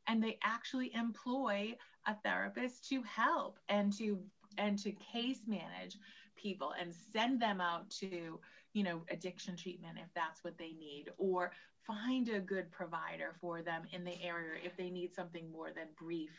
and 0.06 0.22
they 0.22 0.38
actually 0.42 0.94
employ 0.94 1.76
a 2.06 2.14
therapist 2.24 2.88
to 2.88 3.02
help 3.02 3.58
and 3.68 3.92
to 3.98 4.18
and 4.56 4.78
to 4.78 4.92
case 4.92 5.40
manage 5.46 5.96
people 6.36 6.72
and 6.80 6.94
send 7.12 7.40
them 7.40 7.60
out 7.60 7.90
to 7.90 8.38
you 8.72 8.82
know 8.82 9.02
addiction 9.10 9.56
treatment 9.56 9.98
if 9.98 10.08
that's 10.14 10.42
what 10.42 10.56
they 10.56 10.72
need 10.72 11.06
or 11.18 11.52
find 11.88 12.28
a 12.28 12.38
good 12.38 12.70
provider 12.70 13.34
for 13.40 13.62
them 13.62 13.82
in 13.92 14.04
the 14.04 14.22
area 14.22 14.60
if 14.64 14.76
they 14.76 14.90
need 14.90 15.12
something 15.14 15.50
more 15.50 15.70
than 15.74 15.86
brief 15.98 16.30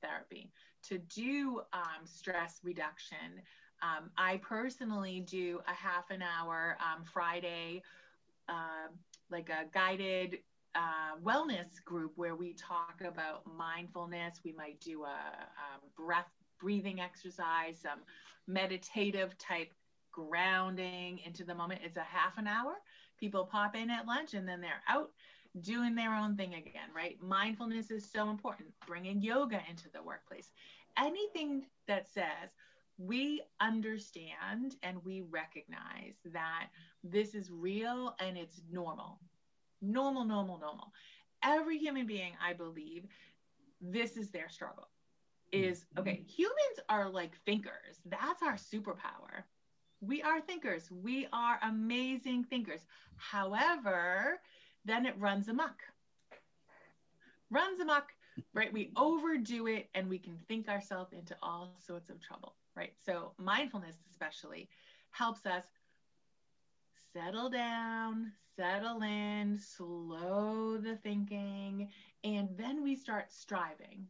therapy 0.00 0.50
to 0.82 0.98
do 0.98 1.60
um, 1.72 2.06
stress 2.06 2.60
reduction 2.62 3.42
um, 3.82 4.10
i 4.16 4.38
personally 4.38 5.20
do 5.28 5.60
a 5.68 5.74
half 5.74 6.10
an 6.10 6.22
hour 6.22 6.78
um, 6.80 7.04
friday 7.04 7.82
uh, 8.48 8.88
like 9.30 9.50
a 9.50 9.66
guided 9.72 10.38
uh, 10.74 11.16
wellness 11.24 11.82
group 11.84 12.12
where 12.16 12.34
we 12.34 12.52
talk 12.54 13.00
about 13.06 13.42
mindfulness. 13.56 14.40
We 14.44 14.52
might 14.52 14.80
do 14.80 15.04
a, 15.04 15.06
a 15.06 16.00
breath 16.00 16.30
breathing 16.60 17.00
exercise, 17.00 17.78
some 17.82 18.00
meditative 18.46 19.36
type 19.38 19.72
grounding 20.12 21.20
into 21.24 21.44
the 21.44 21.54
moment. 21.54 21.80
It's 21.84 21.96
a 21.96 22.02
half 22.02 22.38
an 22.38 22.46
hour. 22.46 22.74
People 23.18 23.44
pop 23.44 23.76
in 23.76 23.90
at 23.90 24.06
lunch 24.06 24.34
and 24.34 24.48
then 24.48 24.60
they're 24.60 24.82
out 24.88 25.10
doing 25.60 25.94
their 25.94 26.14
own 26.14 26.36
thing 26.36 26.54
again, 26.54 26.88
right? 26.94 27.16
Mindfulness 27.22 27.90
is 27.90 28.10
so 28.10 28.30
important. 28.30 28.70
Bringing 28.86 29.22
yoga 29.22 29.60
into 29.68 29.88
the 29.92 30.02
workplace. 30.02 30.50
Anything 30.98 31.64
that 31.86 32.08
says 32.10 32.50
we 32.98 33.42
understand 33.60 34.76
and 34.82 35.04
we 35.04 35.22
recognize 35.22 36.14
that 36.32 36.68
this 37.02 37.34
is 37.34 37.50
real 37.50 38.14
and 38.20 38.36
it's 38.36 38.62
normal. 38.70 39.20
Normal, 39.82 40.24
normal, 40.24 40.58
normal. 40.58 40.92
Every 41.42 41.78
human 41.78 42.06
being, 42.06 42.32
I 42.42 42.52
believe, 42.52 43.06
this 43.80 44.16
is 44.16 44.30
their 44.30 44.48
struggle. 44.48 44.88
Is 45.52 45.80
mm-hmm. 45.80 46.00
okay, 46.00 46.24
humans 46.26 46.80
are 46.88 47.08
like 47.08 47.36
thinkers. 47.44 48.00
That's 48.06 48.42
our 48.42 48.54
superpower. 48.54 49.44
We 50.06 50.22
are 50.22 50.40
thinkers. 50.40 50.90
We 50.90 51.26
are 51.32 51.58
amazing 51.62 52.44
thinkers. 52.44 52.80
However, 53.16 54.40
then 54.84 55.06
it 55.06 55.14
runs 55.18 55.48
amok. 55.48 55.82
Runs 57.50 57.80
amok, 57.80 58.12
right? 58.52 58.72
We 58.72 58.92
overdo 58.96 59.66
it 59.66 59.88
and 59.94 60.08
we 60.08 60.18
can 60.18 60.38
think 60.48 60.68
ourselves 60.68 61.12
into 61.12 61.36
all 61.42 61.74
sorts 61.86 62.10
of 62.10 62.20
trouble 62.20 62.54
right? 62.76 62.92
So 63.04 63.32
mindfulness, 63.38 63.96
especially, 64.10 64.68
helps 65.10 65.46
us 65.46 65.64
settle 67.12 67.48
down, 67.48 68.32
settle 68.56 69.02
in, 69.02 69.58
slow 69.58 70.78
the 70.78 70.96
thinking, 70.96 71.88
and 72.24 72.48
then 72.56 72.82
we 72.82 72.96
start 72.96 73.32
striving. 73.32 74.06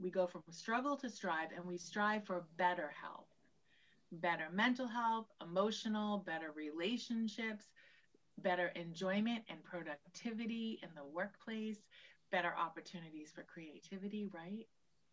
We 0.00 0.10
go 0.10 0.26
from 0.26 0.42
struggle 0.50 0.96
to 0.98 1.08
strive, 1.08 1.50
and 1.56 1.64
we 1.64 1.78
strive 1.78 2.24
for 2.24 2.44
better 2.56 2.92
health, 3.00 3.31
better 4.12 4.44
mental 4.52 4.86
health, 4.86 5.26
emotional, 5.40 6.18
better 6.18 6.52
relationships, 6.54 7.64
better 8.42 8.68
enjoyment 8.76 9.42
and 9.48 9.62
productivity 9.64 10.78
in 10.82 10.88
the 10.94 11.04
workplace, 11.04 11.78
better 12.30 12.54
opportunities 12.58 13.30
for 13.34 13.42
creativity, 13.42 14.28
right? 14.32 14.66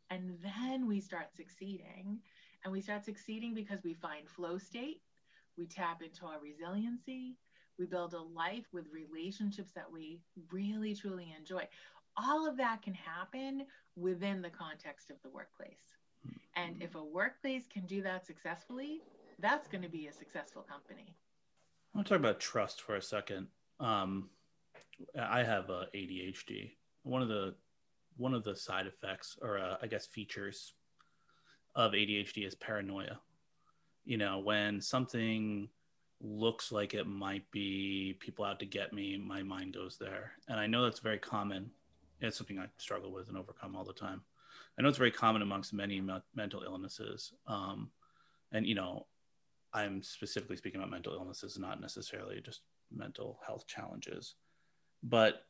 And 0.10 0.38
then 0.42 0.88
we 0.88 1.00
start 1.00 1.36
succeeding 1.36 2.20
and 2.64 2.74
we 2.74 2.82
start 2.82 3.06
succeeding 3.06 3.54
because 3.54 3.84
we 3.84 3.94
find 3.94 4.28
flow 4.28 4.58
state, 4.58 5.02
we 5.58 5.68
tap 5.68 6.02
into 6.02 6.26
our 6.26 6.40
resiliency, 6.40 7.38
we 7.78 7.86
build 7.86 8.14
a 8.14 8.22
life 8.22 8.66
with 8.74 8.86
relationships 8.92 9.72
that 9.74 9.90
we 9.90 10.20
really 10.52 10.96
truly 10.96 11.34
enjoy. 11.38 11.68
All 12.18 12.48
of 12.48 12.58
that 12.58 12.82
can 12.82 12.94
happen 12.94 13.66
within 13.96 14.42
the 14.42 14.50
context 14.50 15.10
of 15.10 15.22
the 15.24 15.30
workplace. 15.30 15.99
And 16.56 16.82
if 16.82 16.96
a 16.96 17.04
workplace 17.04 17.64
can 17.72 17.86
do 17.86 18.02
that 18.04 18.26
successfully, 18.26 19.02
that's 19.40 19.68
going 19.68 19.84
to 19.84 19.90
be 19.90 20.08
a 20.08 20.14
successful 20.14 20.64
company. 20.64 21.16
I 21.94 21.98
want 21.98 22.08
to 22.08 22.14
talk 22.14 22.20
about 22.20 22.40
trust 22.40 22.82
for 22.82 22.96
a 22.96 23.02
second. 23.02 23.48
Um, 23.80 24.30
I 25.20 25.44
have 25.44 25.68
ADHD. 25.68 26.72
One 27.04 27.22
of 27.22 27.30
the 27.30 27.56
one 28.18 28.34
of 28.34 28.44
the 28.44 28.56
side 28.56 28.86
effects, 28.86 29.38
or 29.42 29.58
uh, 29.58 29.78
I 29.82 29.88
guess 29.88 30.06
features 30.06 30.74
of 31.76 31.94
ADHD 31.94 32.46
is 32.46 32.56
paranoia. 32.56 33.20
You 34.04 34.18
know, 34.18 34.40
when 34.40 34.82
something 34.82 35.70
looks 36.22 36.72
like 36.72 36.94
it 36.94 37.08
might 37.08 37.50
be 37.52 38.18
people 38.20 38.44
out 38.44 38.60
to 38.60 38.66
get 38.66 38.92
me, 38.92 39.18
my 39.18 39.42
mind 39.42 39.74
goes 39.74 39.98
there. 39.98 40.34
And 40.50 40.60
I 40.60 40.68
know 40.68 40.84
that's 40.84 41.00
very 41.00 41.18
common. 41.18 41.72
It's 42.20 42.38
something 42.38 42.60
I 42.60 42.66
struggle 42.78 43.14
with 43.14 43.30
and 43.30 43.38
overcome 43.38 43.76
all 43.76 43.86
the 43.86 43.94
time. 43.94 44.22
I 44.80 44.82
know 44.82 44.88
it's 44.88 44.98
very 44.98 45.12
common 45.12 45.42
amongst 45.42 45.74
many 45.74 46.00
me- 46.00 46.24
mental 46.34 46.64
illnesses. 46.64 47.34
Um, 47.48 47.92
and, 48.54 48.66
you 48.66 48.76
know, 48.76 49.08
I'm 49.74 50.02
specifically 50.02 50.56
speaking 50.56 50.80
about 50.80 50.90
mental 50.90 51.14
illnesses, 51.14 51.60
not 51.60 51.82
necessarily 51.82 52.40
just 52.42 52.62
mental 52.90 53.40
health 53.46 53.68
challenges. 53.68 54.36
But 55.04 55.44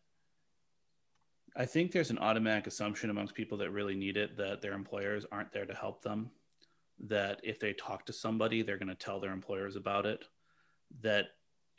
I 1.56 1.66
think 1.66 1.92
there's 1.92 2.10
an 2.10 2.18
automatic 2.18 2.66
assumption 2.66 3.12
amongst 3.12 3.36
people 3.36 3.58
that 3.60 3.72
really 3.72 3.96
need 3.96 4.18
it 4.18 4.36
that 4.38 4.62
their 4.62 4.74
employers 4.74 5.28
aren't 5.32 5.52
there 5.52 5.66
to 5.66 5.76
help 5.76 6.02
them. 6.02 6.32
That 7.00 7.40
if 7.44 7.60
they 7.60 7.74
talk 7.74 8.08
to 8.08 8.14
somebody, 8.14 8.64
they're 8.64 8.78
going 8.78 8.90
to 8.90 8.96
tell 8.96 9.20
their 9.20 9.32
employers 9.32 9.76
about 9.76 10.08
it. 10.08 10.26
That 11.02 11.28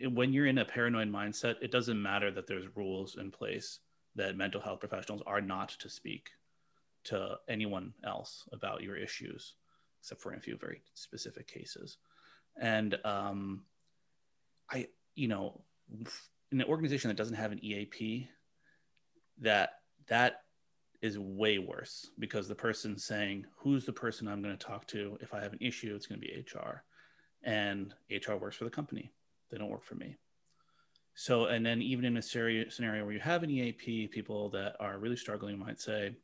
when 0.01 0.33
you're 0.33 0.47
in 0.47 0.59
a 0.59 0.65
paranoid 0.65 1.09
mindset, 1.09 1.57
it 1.61 1.73
doesn't 1.73 2.01
matter 2.01 2.31
that 2.31 2.47
there's 2.47 2.77
rules 2.77 3.17
in 3.17 3.33
place 3.33 3.81
that 4.15 4.37
mental 4.37 4.61
health 4.61 4.81
professionals 4.81 5.23
are 5.27 5.41
not 5.41 5.71
to 5.71 5.91
speak 5.91 6.31
to 7.05 7.37
anyone 7.49 7.93
else 8.05 8.45
about 8.53 8.83
your 8.83 8.97
issues, 8.97 9.55
except 10.01 10.21
for 10.21 10.33
in 10.33 10.39
a 10.39 10.43
few 10.43 10.57
very 10.57 10.83
specific 10.95 11.47
cases. 11.47 11.99
And 12.61 12.99
um, 13.05 13.63
I, 14.71 14.89
you 15.15 15.29
know, 15.29 15.63
in 16.53 16.61
an 16.61 16.69
organization 16.69 17.09
that 17.09 17.17
doesn't 17.17 17.37
have 17.37 17.53
an 17.53 17.65
EAP, 17.65 18.29
that 19.41 19.81
that 20.09 20.43
is 21.03 21.19
way 21.19 21.59
worse 21.59 22.11
because 22.19 22.47
the 22.47 22.55
person 22.55 22.99
saying 22.99 23.47
who's 23.57 23.87
the 23.87 23.93
person 23.93 24.29
i'm 24.29 24.43
going 24.43 24.57
to 24.57 24.67
talk 24.67 24.87
to 24.87 25.17
if 25.21 25.33
i 25.33 25.41
have 25.41 25.53
an 25.53 25.59
issue? 25.61 25.95
It's 25.95 26.07
going 26.07 26.21
to 26.21 26.27
be 26.27 26.45
hr 26.55 26.83
and 27.43 27.95
hr 28.11 28.35
works 28.35 28.57
for 28.57 28.65
the 28.65 28.71
company. 28.71 29.11
They 29.51 29.59
don't 29.59 29.71
work 29.71 29.85
for 29.85 29.95
me. 29.95 30.17
So 31.15 31.47
and 31.47 31.65
then 31.65 31.81
even 31.83 32.05
in 32.05 32.17
a 32.17 32.23
scenario 32.23 33.05
where 33.05 33.15
you 33.15 33.21
have 33.21 33.43
an 33.43 33.51
eap 33.51 33.79
people 34.11 34.51
that 34.51 34.77
are 34.79 34.99
really 34.99 35.17
struggling 35.17 35.59
might 35.59 35.81
say 35.81 36.15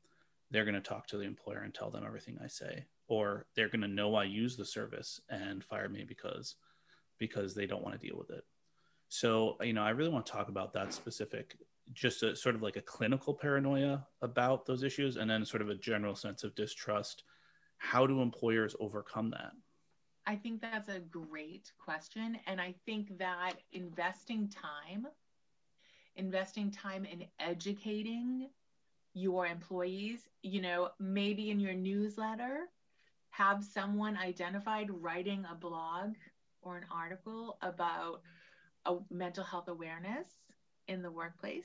they're 0.51 0.65
going 0.65 0.75
to 0.75 0.81
talk 0.81 1.07
to 1.09 1.17
the 1.17 1.25
employer 1.25 1.63
and 1.63 1.75
tell 1.75 1.91
them 1.91 2.05
everything 2.07 2.39
I 2.43 2.47
say, 2.47 2.87
or 3.09 3.47
they're 3.55 3.69
going 3.69 3.81
to 3.81 3.89
know 3.89 4.15
I 4.15 4.25
use 4.25 4.57
the 4.57 4.65
service 4.65 5.21
and 5.29 5.65
fire 5.65 5.89
me 5.89 6.05
because 6.05 6.57
because 7.19 7.55
they 7.55 7.67
don't 7.67 7.83
want 7.83 7.99
to 7.99 8.07
deal 8.07 8.19
with 8.19 8.31
it. 8.31 8.45
So, 9.09 9.57
you 9.63 9.73
know, 9.73 9.83
I 9.83 9.91
really 9.91 10.11
want 10.11 10.27
to 10.27 10.33
talk 10.33 10.49
about 10.49 10.73
that 10.75 10.93
specific, 10.93 11.57
just 11.93 12.23
a 12.23 12.35
sort 12.37 12.55
of 12.55 12.63
like 12.63 12.77
a 12.77 12.83
clinical 12.83 13.33
paranoia 13.33 14.07
about 14.23 14.67
those 14.67 14.83
issues, 14.83 15.17
and 15.17 15.31
then 15.31 15.45
sort 15.45 15.63
of 15.63 15.71
a 15.71 15.75
general 15.75 16.15
sense 16.15 16.45
of 16.45 16.55
distrust. 16.55 17.23
How 17.79 18.07
do 18.07 18.21
employers 18.21 18.75
overcome 18.81 19.31
that? 19.31 19.53
I 20.27 20.35
think 20.35 20.61
that's 20.61 20.89
a 20.89 20.99
great 20.99 21.71
question. 21.79 22.39
And 22.47 22.61
I 22.61 22.75
think 22.85 23.17
that 23.19 23.55
investing 23.73 24.49
time, 24.49 25.07
investing 26.17 26.71
time 26.71 27.05
in 27.05 27.25
educating 27.39 28.49
your 29.17 29.47
employees, 29.47 30.29
you 30.43 30.61
know, 30.61 30.91
maybe 31.01 31.51
in 31.51 31.59
your 31.59 31.73
newsletter, 31.73 32.69
have 33.31 33.65
someone 33.65 34.15
identified 34.19 34.91
writing 34.91 35.47
a 35.51 35.55
blog 35.55 36.13
or 36.61 36.77
an 36.77 36.85
article 36.93 37.57
about 37.63 38.21
a 38.85 38.97
mental 39.11 39.43
health 39.43 39.69
awareness 39.69 40.29
in 40.87 41.01
the 41.01 41.11
workplace, 41.11 41.65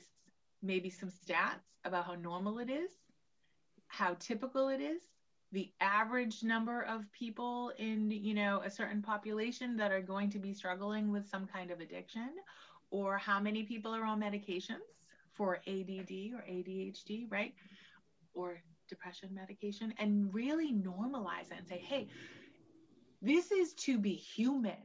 maybe 0.62 0.88
some 0.88 1.10
stats 1.10 1.76
about 1.84 2.06
how 2.06 2.14
normal 2.14 2.58
it 2.58 2.70
is, 2.70 2.90
how 3.86 4.16
typical 4.18 4.70
it 4.70 4.80
is, 4.80 5.02
the 5.52 5.70
average 5.82 6.42
number 6.42 6.80
of 6.80 7.12
people 7.12 7.70
in, 7.76 8.10
you 8.10 8.32
know, 8.32 8.62
a 8.64 8.70
certain 8.70 9.02
population 9.02 9.76
that 9.76 9.92
are 9.92 10.00
going 10.00 10.30
to 10.30 10.38
be 10.38 10.54
struggling 10.54 11.12
with 11.12 11.28
some 11.28 11.46
kind 11.46 11.70
of 11.70 11.80
addiction, 11.80 12.30
or 12.90 13.18
how 13.18 13.38
many 13.38 13.62
people 13.62 13.94
are 13.94 14.04
on 14.04 14.18
medications 14.18 15.01
for 15.34 15.56
ADD 15.66 16.10
or 16.34 16.44
ADHD, 16.48 17.30
right? 17.30 17.54
Or 18.34 18.62
depression 18.88 19.30
medication, 19.32 19.94
and 19.98 20.32
really 20.34 20.72
normalize 20.72 21.50
it 21.50 21.58
and 21.58 21.68
say, 21.68 21.78
hey, 21.78 22.08
this 23.20 23.52
is 23.52 23.72
to 23.74 23.98
be 23.98 24.14
human. 24.14 24.82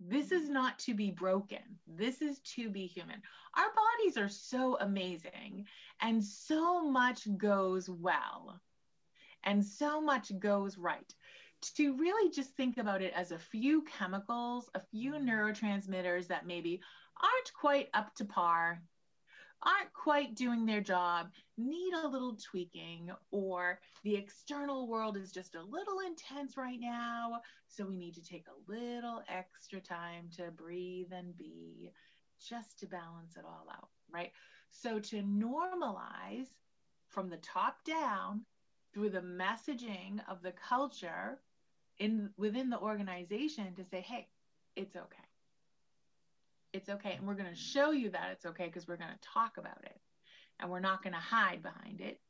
This 0.00 0.32
is 0.32 0.48
not 0.48 0.78
to 0.80 0.94
be 0.94 1.10
broken. 1.10 1.58
This 1.86 2.22
is 2.22 2.38
to 2.56 2.68
be 2.68 2.86
human. 2.86 3.22
Our 3.56 3.66
bodies 3.74 4.16
are 4.16 4.28
so 4.28 4.76
amazing, 4.80 5.66
and 6.00 6.22
so 6.22 6.88
much 6.88 7.26
goes 7.36 7.88
well, 7.88 8.60
and 9.44 9.64
so 9.64 10.00
much 10.00 10.32
goes 10.38 10.78
right. 10.78 11.14
To 11.76 11.96
really 11.96 12.30
just 12.30 12.50
think 12.56 12.76
about 12.78 13.02
it 13.02 13.12
as 13.16 13.30
a 13.30 13.38
few 13.38 13.82
chemicals, 13.82 14.68
a 14.74 14.80
few 14.80 15.12
mm-hmm. 15.12 15.28
neurotransmitters 15.28 16.26
that 16.28 16.46
maybe 16.46 16.80
aren't 17.22 17.52
quite 17.54 17.88
up 17.94 18.14
to 18.16 18.24
par 18.24 18.82
aren't 19.64 19.92
quite 19.92 20.34
doing 20.34 20.66
their 20.66 20.80
job, 20.80 21.30
need 21.56 21.92
a 21.94 22.08
little 22.08 22.36
tweaking, 22.36 23.10
or 23.30 23.80
the 24.02 24.16
external 24.16 24.86
world 24.88 25.16
is 25.16 25.32
just 25.32 25.54
a 25.54 25.62
little 25.62 26.00
intense 26.06 26.56
right 26.56 26.80
now. 26.80 27.40
So 27.68 27.86
we 27.86 27.96
need 27.96 28.14
to 28.14 28.24
take 28.24 28.46
a 28.48 28.70
little 28.70 29.22
extra 29.28 29.80
time 29.80 30.28
to 30.36 30.50
breathe 30.50 31.12
and 31.12 31.36
be 31.36 31.90
just 32.48 32.78
to 32.80 32.86
balance 32.86 33.36
it 33.36 33.44
all 33.44 33.66
out, 33.72 33.88
right? 34.12 34.32
So 34.70 34.98
to 34.98 35.22
normalize 35.22 36.48
from 37.08 37.30
the 37.30 37.38
top 37.38 37.84
down 37.84 38.42
through 38.92 39.10
the 39.10 39.20
messaging 39.20 40.20
of 40.28 40.42
the 40.42 40.52
culture 40.52 41.38
in 41.98 42.30
within 42.36 42.70
the 42.70 42.78
organization 42.78 43.74
to 43.76 43.84
say, 43.84 44.00
hey, 44.00 44.28
it's 44.76 44.96
okay 44.96 45.23
it's 46.74 46.90
okay. 46.90 47.14
And 47.16 47.26
we're 47.26 47.34
going 47.34 47.48
to 47.48 47.54
show 47.54 47.92
you 47.92 48.10
that 48.10 48.30
it's 48.32 48.44
okay 48.44 48.66
because 48.66 48.88
we're 48.88 48.96
going 48.96 49.10
to 49.10 49.28
talk 49.32 49.56
about 49.56 49.78
it 49.84 49.98
and 50.60 50.68
we're 50.68 50.80
not 50.80 51.02
going 51.02 51.14
to 51.14 51.20
hide 51.20 51.62
behind 51.62 52.00
it. 52.00 52.20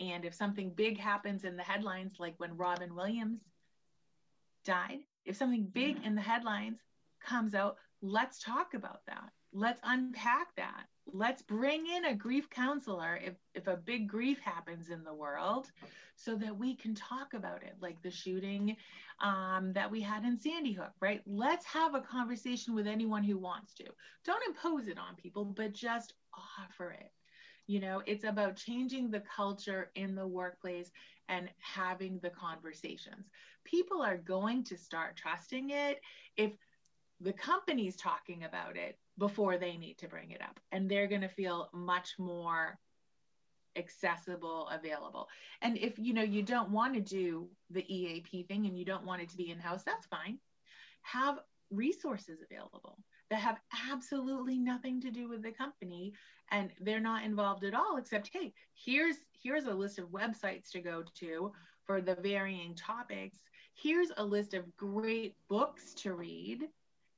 And 0.00 0.24
if 0.24 0.34
something 0.34 0.70
big 0.74 0.98
happens 0.98 1.44
in 1.44 1.56
the 1.56 1.62
headlines, 1.62 2.16
like 2.18 2.34
when 2.38 2.56
Robin 2.56 2.94
Williams 2.94 3.40
died, 4.64 4.98
if 5.24 5.36
something 5.36 5.68
big 5.72 6.04
in 6.04 6.16
the 6.16 6.20
headlines 6.20 6.80
comes 7.24 7.54
out, 7.54 7.76
let's 8.02 8.42
talk 8.42 8.74
about 8.74 9.02
that. 9.06 9.30
Let's 9.52 9.80
unpack 9.84 10.48
that 10.56 10.86
let's 11.12 11.42
bring 11.42 11.86
in 11.86 12.06
a 12.06 12.14
grief 12.14 12.48
counselor 12.50 13.18
if 13.22 13.34
if 13.54 13.66
a 13.66 13.76
big 13.76 14.08
grief 14.08 14.40
happens 14.40 14.88
in 14.90 15.04
the 15.04 15.12
world 15.14 15.70
so 16.16 16.36
that 16.36 16.56
we 16.56 16.74
can 16.74 16.94
talk 16.94 17.34
about 17.34 17.62
it 17.62 17.74
like 17.80 18.00
the 18.02 18.10
shooting 18.10 18.76
um, 19.20 19.72
that 19.74 19.90
we 19.90 20.00
had 20.00 20.24
in 20.24 20.38
sandy 20.38 20.72
hook 20.72 20.92
right? 21.00 21.20
Let's 21.26 21.66
have 21.66 21.94
a 21.94 22.00
conversation 22.00 22.74
with 22.74 22.86
anyone 22.86 23.22
who 23.22 23.38
wants 23.38 23.74
to. 23.74 23.84
Don't 24.24 24.46
impose 24.46 24.88
it 24.88 24.98
on 24.98 25.16
people 25.16 25.44
but 25.44 25.72
just 25.72 26.14
offer 26.58 26.92
it. 26.92 27.12
You 27.66 27.80
know 27.80 28.02
it's 28.06 28.24
about 28.24 28.56
changing 28.56 29.10
the 29.10 29.22
culture 29.36 29.90
in 29.94 30.14
the 30.14 30.26
workplace 30.26 30.90
and 31.28 31.48
having 31.58 32.18
the 32.22 32.30
conversations. 32.30 33.28
People 33.64 34.02
are 34.02 34.18
going 34.18 34.64
to 34.64 34.76
start 34.76 35.16
trusting 35.16 35.70
it. 35.70 36.00
If 36.36 36.52
the 37.20 37.32
company's 37.32 37.96
talking 37.96 38.44
about 38.44 38.76
it 38.76 38.98
before 39.18 39.58
they 39.58 39.76
need 39.76 39.98
to 39.98 40.08
bring 40.08 40.30
it 40.30 40.42
up. 40.42 40.58
And 40.72 40.88
they're 40.88 41.06
going 41.06 41.20
to 41.20 41.28
feel 41.28 41.68
much 41.72 42.14
more 42.18 42.78
accessible 43.76 44.68
available. 44.68 45.28
And 45.62 45.76
if 45.78 45.98
you 45.98 46.14
know 46.14 46.22
you 46.22 46.42
don't 46.42 46.70
want 46.70 46.94
to 46.94 47.00
do 47.00 47.48
the 47.70 47.84
eap 47.92 48.28
thing 48.48 48.66
and 48.66 48.78
you 48.78 48.84
don't 48.84 49.04
want 49.04 49.22
it 49.22 49.28
to 49.30 49.36
be 49.36 49.50
in 49.50 49.58
house 49.58 49.82
that's 49.84 50.06
fine. 50.06 50.38
Have 51.02 51.38
resources 51.70 52.38
available 52.48 52.98
that 53.30 53.40
have 53.40 53.58
absolutely 53.90 54.58
nothing 54.58 55.00
to 55.00 55.10
do 55.10 55.28
with 55.28 55.42
the 55.42 55.50
company 55.50 56.12
and 56.50 56.70
they're 56.80 57.00
not 57.00 57.24
involved 57.24 57.64
at 57.64 57.74
all 57.74 57.96
except 57.96 58.30
hey 58.32 58.52
here's 58.74 59.16
here's 59.42 59.64
a 59.64 59.74
list 59.74 59.98
of 59.98 60.10
websites 60.10 60.70
to 60.70 60.80
go 60.80 61.02
to 61.18 61.50
for 61.84 62.00
the 62.00 62.16
varying 62.16 62.74
topics. 62.74 63.38
Here's 63.74 64.10
a 64.16 64.24
list 64.24 64.54
of 64.54 64.76
great 64.76 65.34
books 65.48 65.94
to 65.94 66.14
read 66.14 66.68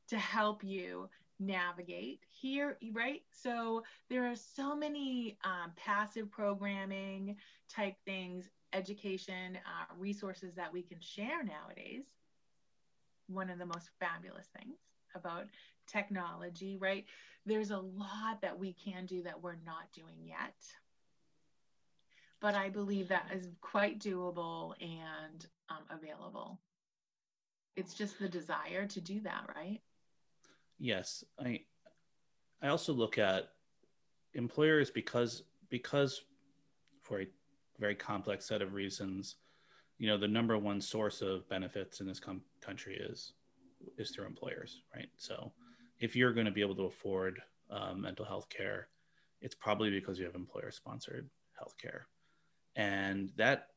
to 0.09 0.18
help 0.18 0.64
you 0.64 1.09
navigate 1.38 2.20
here 2.31 2.79
right? 2.92 3.22
So 3.31 3.83
there 4.09 4.27
are 4.31 4.37
so 4.37 4.75
many 4.75 5.38
um, 5.44 5.72
passive 5.77 6.31
programming 6.31 7.37
type 7.68 7.96
things 8.05 8.49
education 8.72 9.57
uh, 9.57 9.94
resources 9.99 10.55
that 10.55 10.72
we 10.72 10.83
can 10.83 11.01
share 11.01 11.42
nowadays. 11.44 12.05
One 13.29 13.51
of 13.51 13.59
the 13.59 13.66
most 13.66 13.90
fabulous 14.01 14.46
things 14.59 14.77
about 15.14 15.46
technology 15.87 16.77
right? 16.81 17.05
There's 17.44 17.70
a 17.70 17.79
lot 17.79 18.40
that 18.42 18.59
we 18.59 18.72
can 18.72 19.07
do 19.07 19.22
that 19.22 19.42
we're 19.42 19.57
not 19.64 19.92
doing 19.94 20.25
yet. 20.25 20.55
But 22.40 22.55
i 22.55 22.68
believe 22.68 23.09
that 23.09 23.31
is 23.33 23.49
quite 23.61 23.99
doable 23.99 24.75
and 24.81 25.46
um, 25.70 25.85
available. 25.90 26.61
It's 27.77 27.94
just 27.94 28.18
the 28.18 28.29
desire 28.29 28.87
to 28.87 29.01
do 29.01 29.20
that 29.20 29.44
right 29.55 29.81
yes 30.78 31.24
i 31.40 31.60
i 32.62 32.68
also 32.68 32.92
look 32.92 33.18
at 33.18 33.50
employers 34.34 34.90
because 34.90 35.44
because 35.70 36.22
for 37.02 37.20
a 37.20 37.26
very 37.78 37.94
complex 37.94 38.46
set 38.46 38.62
of 38.62 38.74
reasons 38.74 39.36
you 39.98 40.06
know 40.06 40.18
the 40.18 40.28
number 40.28 40.56
one 40.58 40.80
source 40.80 41.22
of 41.22 41.48
benefits 41.48 42.00
in 42.00 42.06
this 42.06 42.20
com- 42.20 42.42
country 42.60 42.96
is 42.96 43.32
is 43.98 44.10
through 44.10 44.26
employers 44.26 44.82
right? 44.94 45.08
So 45.16 45.52
if 46.00 46.14
you're 46.14 46.32
going 46.32 46.46
to 46.46 46.52
be 46.52 46.60
able 46.60 46.76
to 46.76 46.84
afford 46.84 47.40
um, 47.70 48.02
mental 48.02 48.24
health 48.24 48.48
care 48.48 48.88
it's 49.40 49.54
probably 49.54 49.90
because 49.90 50.18
you 50.18 50.24
have 50.24 50.34
employer 50.34 50.70
sponsored 50.70 51.28
health 51.58 51.74
care. 51.80 52.06
And 52.74 53.30
that 53.36 53.68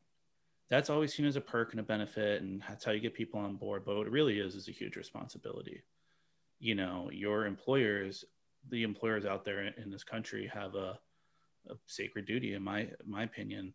that's 0.69 0.89
always 0.89 1.13
seen 1.13 1.25
as 1.25 1.35
a 1.35 1.41
perk 1.41 1.71
and 1.71 1.79
a 1.79 1.83
benefit 1.83 2.41
and 2.41 2.61
that's 2.67 2.85
how 2.85 2.91
you 2.91 2.99
get 2.99 3.13
people 3.13 3.39
on 3.39 3.55
board 3.55 3.83
but 3.85 3.95
what 3.95 4.07
it 4.07 4.11
really 4.11 4.39
is 4.39 4.55
is 4.55 4.67
a 4.67 4.71
huge 4.71 4.95
responsibility 4.95 5.81
you 6.59 6.75
know 6.75 7.09
your 7.11 7.45
employers 7.45 8.25
the 8.69 8.83
employers 8.83 9.25
out 9.25 9.45
there 9.45 9.73
in 9.77 9.89
this 9.89 10.03
country 10.03 10.49
have 10.53 10.75
a, 10.75 10.99
a 11.69 11.75
sacred 11.85 12.25
duty 12.25 12.53
in 12.53 12.63
my 12.63 12.87
my 13.05 13.23
opinion 13.23 13.73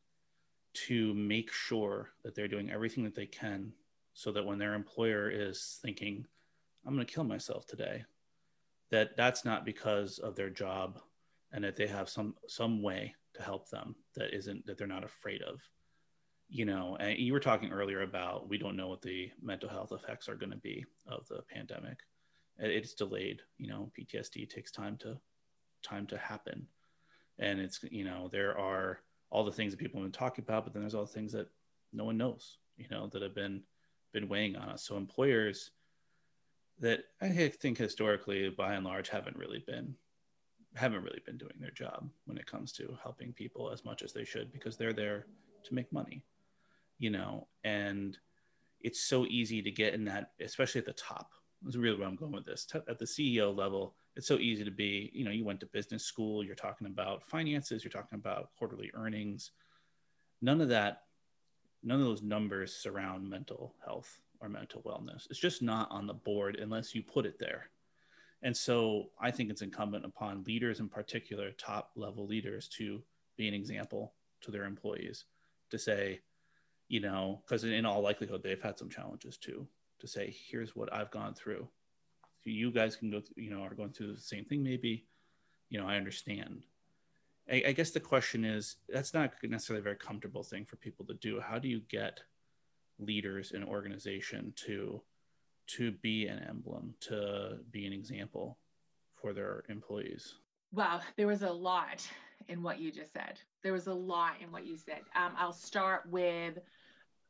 to 0.74 1.14
make 1.14 1.52
sure 1.52 2.10
that 2.24 2.34
they're 2.34 2.48
doing 2.48 2.70
everything 2.70 3.04
that 3.04 3.14
they 3.14 3.26
can 3.26 3.72
so 4.12 4.32
that 4.32 4.44
when 4.44 4.58
their 4.58 4.74
employer 4.74 5.30
is 5.30 5.78
thinking 5.82 6.26
i'm 6.86 6.94
going 6.94 7.06
to 7.06 7.12
kill 7.12 7.24
myself 7.24 7.66
today 7.66 8.04
that 8.90 9.16
that's 9.16 9.44
not 9.44 9.64
because 9.64 10.18
of 10.18 10.36
their 10.36 10.50
job 10.50 11.00
and 11.52 11.64
that 11.64 11.76
they 11.76 11.86
have 11.86 12.08
some 12.08 12.34
some 12.48 12.82
way 12.82 13.14
to 13.34 13.42
help 13.42 13.68
them 13.70 13.94
that 14.14 14.34
isn't 14.34 14.64
that 14.66 14.78
they're 14.78 14.86
not 14.86 15.04
afraid 15.04 15.42
of. 15.42 15.60
You 16.48 16.66
know 16.66 16.96
and 17.00 17.18
you 17.18 17.32
were 17.32 17.40
talking 17.40 17.72
earlier 17.72 18.02
about 18.02 18.48
we 18.48 18.58
don't 18.58 18.76
know 18.76 18.88
what 18.88 19.02
the 19.02 19.30
mental 19.42 19.68
health 19.68 19.92
effects 19.92 20.28
are 20.28 20.34
going 20.34 20.52
to 20.52 20.58
be 20.58 20.84
of 21.06 21.26
the 21.28 21.40
pandemic 21.52 21.98
it's 22.58 22.94
delayed 22.94 23.40
you 23.58 23.68
know 23.68 23.90
ptsd 23.98 24.48
takes 24.48 24.70
time 24.70 24.96
to 24.96 25.16
time 25.82 26.06
to 26.06 26.16
happen 26.16 26.66
and 27.38 27.60
it's 27.60 27.80
you 27.90 28.04
know 28.04 28.28
there 28.32 28.58
are 28.58 29.00
all 29.30 29.44
the 29.44 29.52
things 29.52 29.72
that 29.72 29.78
people 29.80 30.00
have 30.00 30.10
been 30.10 30.18
talking 30.18 30.44
about 30.44 30.64
but 30.64 30.72
then 30.72 30.82
there's 30.82 30.94
all 30.94 31.04
the 31.04 31.12
things 31.12 31.32
that 31.32 31.48
no 31.92 32.04
one 32.04 32.16
knows 32.16 32.58
you 32.76 32.86
know 32.90 33.08
that 33.08 33.22
have 33.22 33.34
been 33.34 33.62
been 34.12 34.28
weighing 34.28 34.56
on 34.56 34.68
us 34.68 34.84
so 34.84 34.96
employers 34.96 35.72
that 36.78 37.04
i 37.20 37.28
think 37.28 37.76
historically 37.76 38.48
by 38.50 38.74
and 38.74 38.84
large 38.84 39.08
haven't 39.08 39.36
really 39.36 39.62
been 39.66 39.94
haven't 40.76 41.02
really 41.02 41.22
been 41.24 41.38
doing 41.38 41.54
their 41.60 41.70
job 41.70 42.08
when 42.26 42.36
it 42.36 42.46
comes 42.46 42.72
to 42.72 42.96
helping 43.02 43.32
people 43.32 43.70
as 43.70 43.84
much 43.84 44.02
as 44.02 44.12
they 44.12 44.24
should 44.24 44.52
because 44.52 44.76
they're 44.76 44.92
there 44.92 45.26
to 45.64 45.74
make 45.74 45.92
money, 45.92 46.24
you 46.98 47.10
know, 47.10 47.46
and 47.62 48.18
it's 48.80 49.00
so 49.00 49.24
easy 49.26 49.62
to 49.62 49.70
get 49.70 49.94
in 49.94 50.04
that, 50.04 50.32
especially 50.40 50.80
at 50.80 50.86
the 50.86 50.92
top. 50.92 51.30
That's 51.64 51.76
really 51.76 51.98
where 51.98 52.06
I'm 52.06 52.16
going 52.16 52.32
with 52.32 52.44
this. 52.44 52.66
At 52.74 52.98
the 52.98 53.04
CEO 53.06 53.56
level, 53.56 53.94
it's 54.16 54.28
so 54.28 54.38
easy 54.38 54.64
to 54.64 54.70
be, 54.70 55.10
you 55.14 55.24
know, 55.24 55.30
you 55.30 55.44
went 55.44 55.60
to 55.60 55.66
business 55.66 56.04
school, 56.04 56.44
you're 56.44 56.54
talking 56.54 56.86
about 56.86 57.24
finances, 57.24 57.82
you're 57.82 57.90
talking 57.90 58.18
about 58.18 58.50
quarterly 58.58 58.90
earnings. 58.94 59.52
None 60.42 60.60
of 60.60 60.68
that, 60.68 61.02
none 61.82 62.00
of 62.00 62.06
those 62.06 62.22
numbers 62.22 62.74
surround 62.76 63.28
mental 63.28 63.74
health 63.84 64.20
or 64.40 64.48
mental 64.48 64.82
wellness. 64.82 65.26
It's 65.30 65.38
just 65.38 65.62
not 65.62 65.90
on 65.90 66.06
the 66.06 66.14
board 66.14 66.56
unless 66.56 66.94
you 66.94 67.02
put 67.02 67.24
it 67.24 67.38
there. 67.38 67.70
And 68.42 68.54
so 68.54 69.06
I 69.18 69.30
think 69.30 69.50
it's 69.50 69.62
incumbent 69.62 70.04
upon 70.04 70.44
leaders, 70.44 70.80
in 70.80 70.88
particular, 70.88 71.50
top 71.52 71.92
level 71.96 72.26
leaders, 72.26 72.68
to 72.76 73.02
be 73.38 73.48
an 73.48 73.54
example 73.54 74.12
to 74.42 74.50
their 74.50 74.64
employees 74.64 75.24
to 75.70 75.78
say, 75.78 76.20
you 76.88 77.00
know, 77.00 77.42
because 77.44 77.64
in 77.64 77.86
all 77.86 78.02
likelihood, 78.02 78.42
they've 78.42 78.62
had 78.62 78.78
some 78.78 78.90
challenges 78.90 79.38
too, 79.38 79.66
to 80.00 80.06
say, 80.06 80.34
here's 80.50 80.74
what 80.74 80.92
I've 80.92 81.10
gone 81.10 81.34
through. 81.34 81.68
So 82.42 82.50
you 82.50 82.70
guys 82.70 82.96
can 82.96 83.10
go, 83.10 83.20
through, 83.20 83.42
you 83.42 83.50
know, 83.50 83.62
are 83.62 83.74
going 83.74 83.92
through 83.92 84.12
the 84.12 84.20
same 84.20 84.44
thing, 84.44 84.62
maybe, 84.62 85.06
you 85.70 85.80
know, 85.80 85.86
I 85.86 85.96
understand. 85.96 86.64
I, 87.50 87.62
I 87.68 87.72
guess 87.72 87.90
the 87.90 88.00
question 88.00 88.44
is 88.44 88.76
that's 88.88 89.14
not 89.14 89.32
necessarily 89.42 89.80
a 89.80 89.84
very 89.84 89.96
comfortable 89.96 90.42
thing 90.42 90.64
for 90.64 90.76
people 90.76 91.04
to 91.06 91.14
do. 91.14 91.40
How 91.40 91.58
do 91.58 91.68
you 91.68 91.80
get 91.88 92.20
leaders 92.98 93.52
in 93.52 93.64
organization 93.64 94.52
to 94.66 95.02
to 95.66 95.92
be 95.92 96.26
an 96.26 96.44
emblem, 96.46 96.94
to 97.00 97.58
be 97.70 97.86
an 97.86 97.92
example 97.92 98.58
for 99.14 99.32
their 99.32 99.64
employees? 99.70 100.34
Wow, 100.72 101.00
there 101.16 101.26
was 101.26 101.42
a 101.42 101.50
lot 101.50 102.06
in 102.48 102.62
what 102.62 102.78
you 102.78 102.90
just 102.90 103.12
said. 103.12 103.38
There 103.62 103.72
was 103.72 103.86
a 103.86 103.94
lot 103.94 104.34
in 104.42 104.52
what 104.52 104.66
you 104.66 104.76
said. 104.76 105.00
Um, 105.16 105.32
I'll 105.38 105.52
start 105.52 106.02
with 106.10 106.58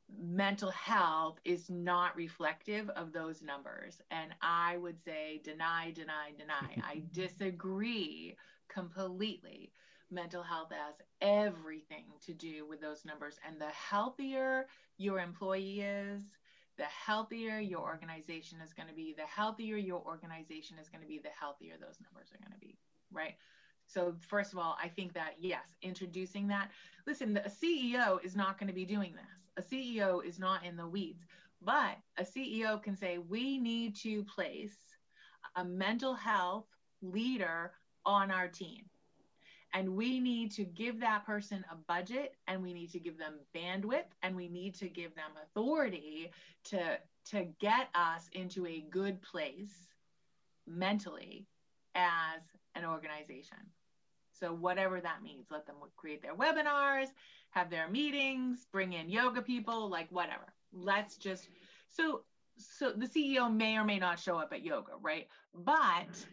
mental 0.08 0.70
health 0.70 1.38
is 1.44 1.70
not 1.70 2.16
reflective 2.16 2.88
of 2.90 3.12
those 3.12 3.42
numbers. 3.42 4.00
And 4.10 4.34
I 4.42 4.76
would 4.76 5.02
say 5.04 5.40
deny, 5.44 5.90
deny, 5.90 6.32
deny. 6.36 6.82
I 6.84 7.02
disagree 7.12 8.36
completely. 8.68 9.72
Mental 10.10 10.42
health 10.42 10.70
has 10.70 10.94
everything 11.20 12.04
to 12.26 12.34
do 12.34 12.66
with 12.68 12.80
those 12.80 13.04
numbers. 13.04 13.38
And 13.46 13.60
the 13.60 13.68
healthier 13.70 14.66
your 14.98 15.18
employee 15.18 15.80
is, 15.80 16.22
the 16.76 16.84
healthier 16.84 17.58
your 17.58 17.80
organization 17.80 18.58
is 18.60 18.72
going 18.72 18.88
to 18.88 18.94
be, 18.94 19.14
the 19.16 19.26
healthier 19.26 19.76
your 19.76 20.02
organization 20.04 20.76
is 20.80 20.88
going 20.88 21.02
to 21.02 21.08
be, 21.08 21.18
the 21.18 21.28
healthier 21.38 21.74
those 21.80 21.98
numbers 22.02 22.30
are 22.32 22.38
going 22.38 22.52
to 22.52 22.58
be, 22.58 22.76
right? 23.12 23.34
So, 23.86 24.14
first 24.20 24.52
of 24.52 24.58
all, 24.58 24.76
I 24.82 24.88
think 24.88 25.12
that 25.12 25.34
yes, 25.38 25.66
introducing 25.82 26.48
that. 26.48 26.70
Listen, 27.06 27.36
a 27.36 27.50
CEO 27.50 28.24
is 28.24 28.34
not 28.34 28.58
going 28.58 28.68
to 28.68 28.74
be 28.74 28.84
doing 28.84 29.12
this. 29.12 29.43
A 29.56 29.62
CEO 29.62 30.24
is 30.24 30.38
not 30.38 30.64
in 30.64 30.76
the 30.76 30.86
weeds, 30.86 31.24
but 31.62 31.96
a 32.18 32.24
CEO 32.24 32.82
can 32.82 32.96
say, 32.96 33.18
we 33.18 33.58
need 33.58 33.96
to 33.96 34.24
place 34.24 34.76
a 35.56 35.64
mental 35.64 36.14
health 36.14 36.66
leader 37.02 37.72
on 38.04 38.30
our 38.30 38.48
team. 38.48 38.84
And 39.72 39.96
we 39.96 40.20
need 40.20 40.52
to 40.52 40.64
give 40.64 41.00
that 41.00 41.26
person 41.26 41.64
a 41.70 41.74
budget 41.74 42.36
and 42.46 42.62
we 42.62 42.72
need 42.72 42.92
to 42.92 43.00
give 43.00 43.18
them 43.18 43.40
bandwidth 43.54 44.06
and 44.22 44.36
we 44.36 44.48
need 44.48 44.74
to 44.76 44.88
give 44.88 45.14
them 45.16 45.32
authority 45.42 46.30
to 46.64 46.98
to 47.30 47.46
get 47.58 47.88
us 47.94 48.28
into 48.32 48.66
a 48.66 48.84
good 48.90 49.20
place 49.22 49.88
mentally 50.66 51.46
as 51.94 52.42
an 52.74 52.84
organization. 52.84 53.58
So 54.38 54.52
whatever 54.52 55.00
that 55.00 55.22
means 55.22 55.46
let 55.50 55.66
them 55.66 55.76
create 55.96 56.22
their 56.22 56.36
webinars 56.36 57.08
have 57.54 57.70
their 57.70 57.88
meetings 57.88 58.66
bring 58.72 58.92
in 58.92 59.08
yoga 59.08 59.40
people 59.40 59.88
like 59.88 60.08
whatever. 60.10 60.52
Let's 60.72 61.16
just 61.16 61.48
so 61.88 62.22
so 62.56 62.92
the 62.92 63.06
ceo 63.06 63.52
may 63.52 63.76
or 63.76 63.84
may 63.84 63.98
not 63.98 64.18
show 64.18 64.36
up 64.36 64.52
at 64.52 64.64
yoga 64.64 64.92
right? 65.00 65.28
But 65.54 66.26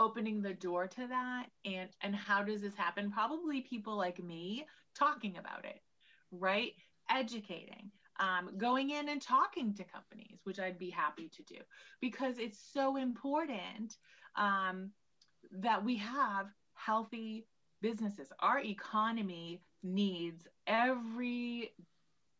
opening 0.00 0.42
the 0.42 0.54
door 0.54 0.88
to 0.88 1.06
that 1.06 1.46
and 1.64 1.88
and 2.00 2.14
how 2.14 2.42
does 2.42 2.62
this 2.62 2.74
happen? 2.74 3.10
Probably 3.12 3.60
people 3.60 3.96
like 3.96 4.22
me 4.22 4.66
talking 4.94 5.36
about 5.38 5.64
it 5.64 5.80
right? 6.32 6.72
Educating 7.10 7.90
um, 8.20 8.50
going 8.58 8.90
in 8.90 9.08
and 9.08 9.22
talking 9.22 9.74
to 9.74 9.84
companies 9.84 10.40
which 10.44 10.60
i'd 10.60 10.78
be 10.78 10.90
happy 10.90 11.30
to 11.34 11.42
do 11.44 11.56
because 12.00 12.38
it's 12.38 12.58
so 12.72 12.96
important 12.96 13.96
um, 14.36 14.90
that 15.50 15.82
we 15.82 15.96
have 15.96 16.46
healthy 16.74 17.46
businesses. 17.82 18.28
Our 18.40 18.60
economy 18.60 19.60
needs 19.82 20.46
every 20.66 21.72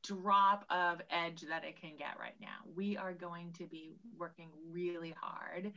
drop 0.02 0.64
of 0.70 1.00
edge 1.10 1.42
that 1.42 1.64
it 1.64 1.80
can 1.80 1.96
get 1.96 2.18
right 2.18 2.34
now. 2.40 2.58
We 2.74 2.96
are 2.96 3.12
going 3.12 3.52
to 3.58 3.66
be 3.66 3.94
working 4.18 4.48
really 4.70 5.14
hard 5.20 5.72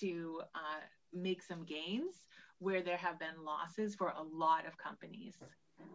to 0.00 0.40
uh, 0.54 0.80
make 1.12 1.42
some 1.42 1.64
gains 1.64 2.26
where 2.58 2.82
there 2.82 2.96
have 2.96 3.18
been 3.18 3.44
losses 3.44 3.94
for 3.94 4.08
a 4.08 4.22
lot 4.22 4.66
of 4.66 4.76
companies 4.76 5.36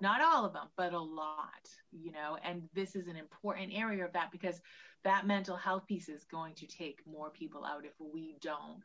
not 0.02 0.22
all 0.22 0.46
of 0.46 0.54
them 0.54 0.68
but 0.78 0.94
a 0.94 1.00
lot 1.00 1.70
you 1.92 2.12
know 2.12 2.38
and 2.44 2.64
this 2.74 2.96
is 2.96 3.08
an 3.08 3.16
important 3.16 3.72
area 3.74 4.04
of 4.06 4.14
that 4.14 4.32
because 4.32 4.62
that 5.04 5.28
mental 5.28 5.56
health 5.56 5.86
piece 5.88 6.10
is 6.10 6.24
going 6.24 6.54
to 6.56 6.66
take 6.66 7.00
more 7.06 7.30
people 7.30 7.66
out 7.66 7.86
if 7.86 7.94
we 8.00 8.36
don't 8.42 8.82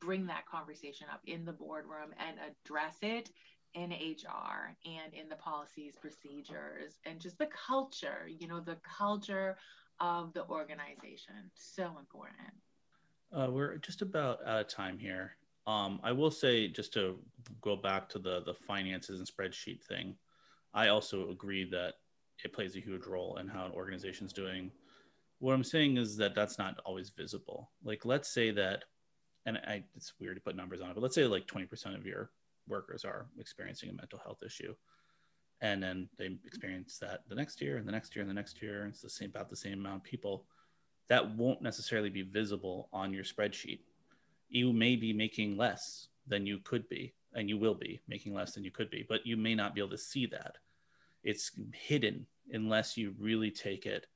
bring 0.00 0.26
that 0.26 0.46
conversation 0.46 1.06
up 1.12 1.20
in 1.26 1.44
the 1.44 1.52
boardroom 1.52 2.14
and 2.18 2.38
address 2.38 2.96
it 3.02 3.30
in 3.78 3.92
HR 3.92 4.76
and 4.84 5.14
in 5.14 5.28
the 5.28 5.36
policies, 5.36 5.94
procedures, 6.00 6.98
and 7.06 7.20
just 7.20 7.38
the 7.38 7.46
culture, 7.46 8.28
you 8.28 8.48
know, 8.48 8.60
the 8.60 8.76
culture 8.98 9.56
of 10.00 10.32
the 10.32 10.44
organization. 10.48 11.50
So 11.54 11.96
important. 11.98 12.52
Uh, 13.32 13.48
we're 13.50 13.76
just 13.76 14.02
about 14.02 14.44
out 14.46 14.60
of 14.62 14.68
time 14.68 14.98
here. 14.98 15.36
Um, 15.66 16.00
I 16.02 16.12
will 16.12 16.30
say, 16.30 16.66
just 16.66 16.92
to 16.94 17.18
go 17.60 17.76
back 17.76 18.08
to 18.10 18.18
the 18.18 18.42
the 18.44 18.54
finances 18.54 19.20
and 19.20 19.28
spreadsheet 19.28 19.82
thing, 19.84 20.16
I 20.74 20.88
also 20.88 21.30
agree 21.30 21.68
that 21.70 21.94
it 22.44 22.52
plays 22.52 22.74
a 22.74 22.80
huge 22.80 23.06
role 23.06 23.36
in 23.36 23.46
how 23.46 23.66
an 23.66 23.72
organization's 23.72 24.32
doing. 24.32 24.72
What 25.40 25.52
I'm 25.52 25.64
saying 25.64 25.98
is 25.98 26.16
that 26.16 26.34
that's 26.34 26.58
not 26.58 26.80
always 26.84 27.10
visible. 27.10 27.70
Like, 27.84 28.04
let's 28.04 28.28
say 28.28 28.50
that, 28.52 28.84
and 29.46 29.58
I, 29.58 29.84
it's 29.94 30.14
weird 30.18 30.36
to 30.36 30.40
put 30.40 30.56
numbers 30.56 30.80
on 30.80 30.90
it, 30.90 30.94
but 30.94 31.02
let's 31.02 31.14
say 31.14 31.24
like 31.24 31.46
20% 31.46 31.96
of 31.96 32.06
your 32.06 32.30
workers 32.68 33.04
are 33.04 33.26
experiencing 33.38 33.90
a 33.90 33.92
mental 33.92 34.18
health 34.18 34.42
issue, 34.44 34.74
and 35.60 35.82
then 35.82 36.08
they 36.18 36.36
experience 36.46 36.98
that 36.98 37.22
the 37.28 37.34
next 37.34 37.60
year 37.60 37.76
and 37.76 37.86
the 37.86 37.92
next 37.92 38.14
year 38.14 38.22
and 38.22 38.30
the 38.30 38.34
next 38.34 38.62
year, 38.62 38.86
it's 38.86 39.00
the 39.00 39.10
same 39.10 39.30
about 39.30 39.50
the 39.50 39.56
same 39.56 39.80
amount 39.80 39.96
of 39.96 40.04
people 40.04 40.44
that 41.08 41.36
won't 41.36 41.62
necessarily 41.62 42.10
be 42.10 42.22
visible 42.22 42.88
on 42.92 43.12
your 43.12 43.24
spreadsheet. 43.24 43.80
You 44.48 44.72
may 44.72 44.96
be 44.96 45.12
making 45.12 45.56
less 45.56 46.08
than 46.26 46.46
you 46.46 46.58
could 46.58 46.88
be, 46.88 47.14
and 47.34 47.48
you 47.48 47.58
will 47.58 47.74
be 47.74 48.00
making 48.08 48.34
less 48.34 48.54
than 48.54 48.64
you 48.64 48.70
could 48.70 48.90
be, 48.90 49.04
but 49.08 49.26
you 49.26 49.36
may 49.36 49.54
not 49.54 49.74
be 49.74 49.80
able 49.80 49.90
to 49.90 49.98
see 49.98 50.26
that. 50.26 50.56
It's 51.24 51.50
hidden 51.72 52.26
unless 52.52 52.96
you 52.96 53.14
really 53.18 53.50
take 53.50 53.86
it 53.86 54.06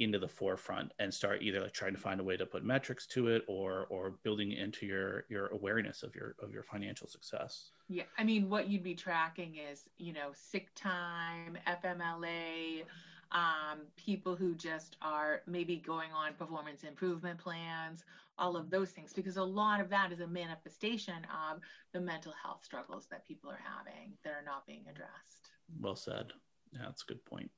into 0.00 0.18
the 0.18 0.28
forefront 0.28 0.92
and 0.98 1.12
start 1.12 1.42
either 1.42 1.60
like 1.60 1.72
trying 1.72 1.94
to 1.94 2.00
find 2.00 2.20
a 2.20 2.24
way 2.24 2.36
to 2.36 2.46
put 2.46 2.64
metrics 2.64 3.06
to 3.06 3.28
it 3.28 3.44
or 3.48 3.86
or 3.90 4.14
building 4.22 4.52
into 4.52 4.86
your 4.86 5.24
your 5.28 5.48
awareness 5.48 6.02
of 6.02 6.14
your 6.14 6.34
of 6.42 6.52
your 6.52 6.62
financial 6.62 7.06
success 7.06 7.70
yeah 7.88 8.04
i 8.18 8.24
mean 8.24 8.48
what 8.48 8.68
you'd 8.68 8.82
be 8.82 8.94
tracking 8.94 9.56
is 9.56 9.84
you 9.98 10.12
know 10.12 10.30
sick 10.32 10.68
time 10.74 11.58
fmla 11.66 12.84
um, 13.32 13.80
people 13.96 14.34
who 14.34 14.54
just 14.54 14.96
are 15.02 15.42
maybe 15.46 15.76
going 15.76 16.10
on 16.12 16.34
performance 16.34 16.82
improvement 16.82 17.38
plans, 17.38 18.04
all 18.38 18.56
of 18.56 18.70
those 18.70 18.90
things, 18.90 19.12
because 19.12 19.36
a 19.36 19.42
lot 19.42 19.80
of 19.80 19.88
that 19.90 20.12
is 20.12 20.20
a 20.20 20.26
manifestation 20.26 21.26
of 21.52 21.60
the 21.92 22.00
mental 22.00 22.32
health 22.42 22.64
struggles 22.64 23.06
that 23.10 23.26
people 23.26 23.50
are 23.50 23.60
having 23.62 24.12
that 24.24 24.30
are 24.30 24.44
not 24.44 24.66
being 24.66 24.84
addressed. 24.90 25.52
Well 25.78 25.96
said. 25.96 26.32
Yeah, 26.72 26.80
that's 26.86 27.02
a 27.02 27.06
good 27.06 27.24
point. 27.24 27.50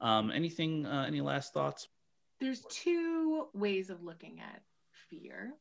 Um, 0.00 0.30
anything, 0.30 0.86
uh, 0.86 1.04
any 1.06 1.20
last 1.20 1.52
thoughts? 1.52 1.88
There's 2.40 2.64
two 2.68 3.46
ways 3.54 3.90
of 3.90 4.02
looking 4.02 4.40
at 4.40 4.62
fear. 5.08 5.54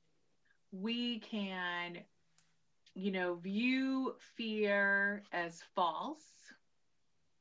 We 0.71 1.19
can, 1.19 1.99
you 2.95 3.11
know, 3.11 3.35
view 3.35 4.15
fear 4.35 5.23
as 5.31 5.61
false 5.75 6.23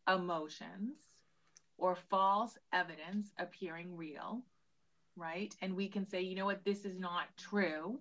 emotions 0.06 0.96
or 1.78 1.96
false 1.96 2.56
evidence 2.72 3.30
appearing 3.38 3.96
real, 3.96 4.42
right? 5.16 5.54
And 5.62 5.74
we 5.74 5.88
can 5.88 6.06
say, 6.06 6.20
you 6.20 6.36
know 6.36 6.44
what, 6.44 6.64
this 6.64 6.84
is 6.84 6.98
not 6.98 7.24
true. 7.36 7.98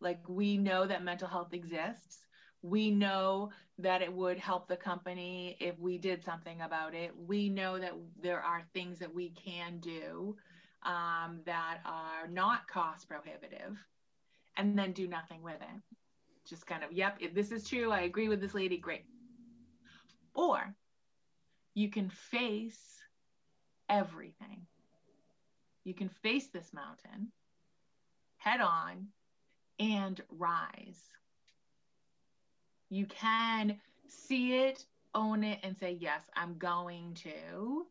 Like 0.00 0.20
we 0.28 0.56
know 0.56 0.86
that 0.86 1.02
mental 1.04 1.28
health 1.28 1.52
exists. 1.52 2.18
We 2.62 2.90
know 2.90 3.50
that 3.78 4.02
it 4.02 4.12
would 4.12 4.38
help 4.38 4.66
the 4.66 4.76
company 4.76 5.56
if 5.60 5.78
we 5.78 5.98
did 5.98 6.24
something 6.24 6.60
about 6.60 6.94
it. 6.94 7.12
We 7.16 7.48
know 7.48 7.78
that 7.78 7.92
there 8.20 8.40
are 8.40 8.62
things 8.74 8.98
that 8.98 9.14
we 9.14 9.30
can 9.30 9.78
do 9.78 10.36
um, 10.84 11.40
that 11.46 11.78
are 11.84 12.26
not 12.28 12.66
cost 12.66 13.08
prohibitive 13.08 13.76
and 14.56 14.78
then 14.78 14.92
do 14.92 15.06
nothing 15.06 15.42
with 15.42 15.60
it. 15.60 15.96
Just 16.48 16.66
kind 16.66 16.82
of, 16.82 16.92
yep, 16.92 17.16
if 17.20 17.34
this 17.34 17.52
is 17.52 17.68
true, 17.68 17.92
I 17.92 18.00
agree 18.00 18.28
with 18.28 18.40
this 18.40 18.54
lady, 18.54 18.78
great. 18.78 19.04
Or 20.34 20.74
you 21.74 21.90
can 21.90 22.10
face 22.10 22.98
everything. 23.88 24.66
You 25.84 25.94
can 25.94 26.08
face 26.08 26.48
this 26.48 26.72
mountain 26.72 27.32
head 28.38 28.60
on 28.60 29.08
and 29.78 30.20
rise. 30.30 31.02
You 32.90 33.06
can 33.06 33.78
see 34.06 34.54
it, 34.54 34.84
own 35.14 35.44
it, 35.44 35.60
and 35.62 35.76
say, 35.76 35.96
Yes, 36.00 36.22
I'm 36.34 36.56
going 36.58 37.14
to 37.22 37.86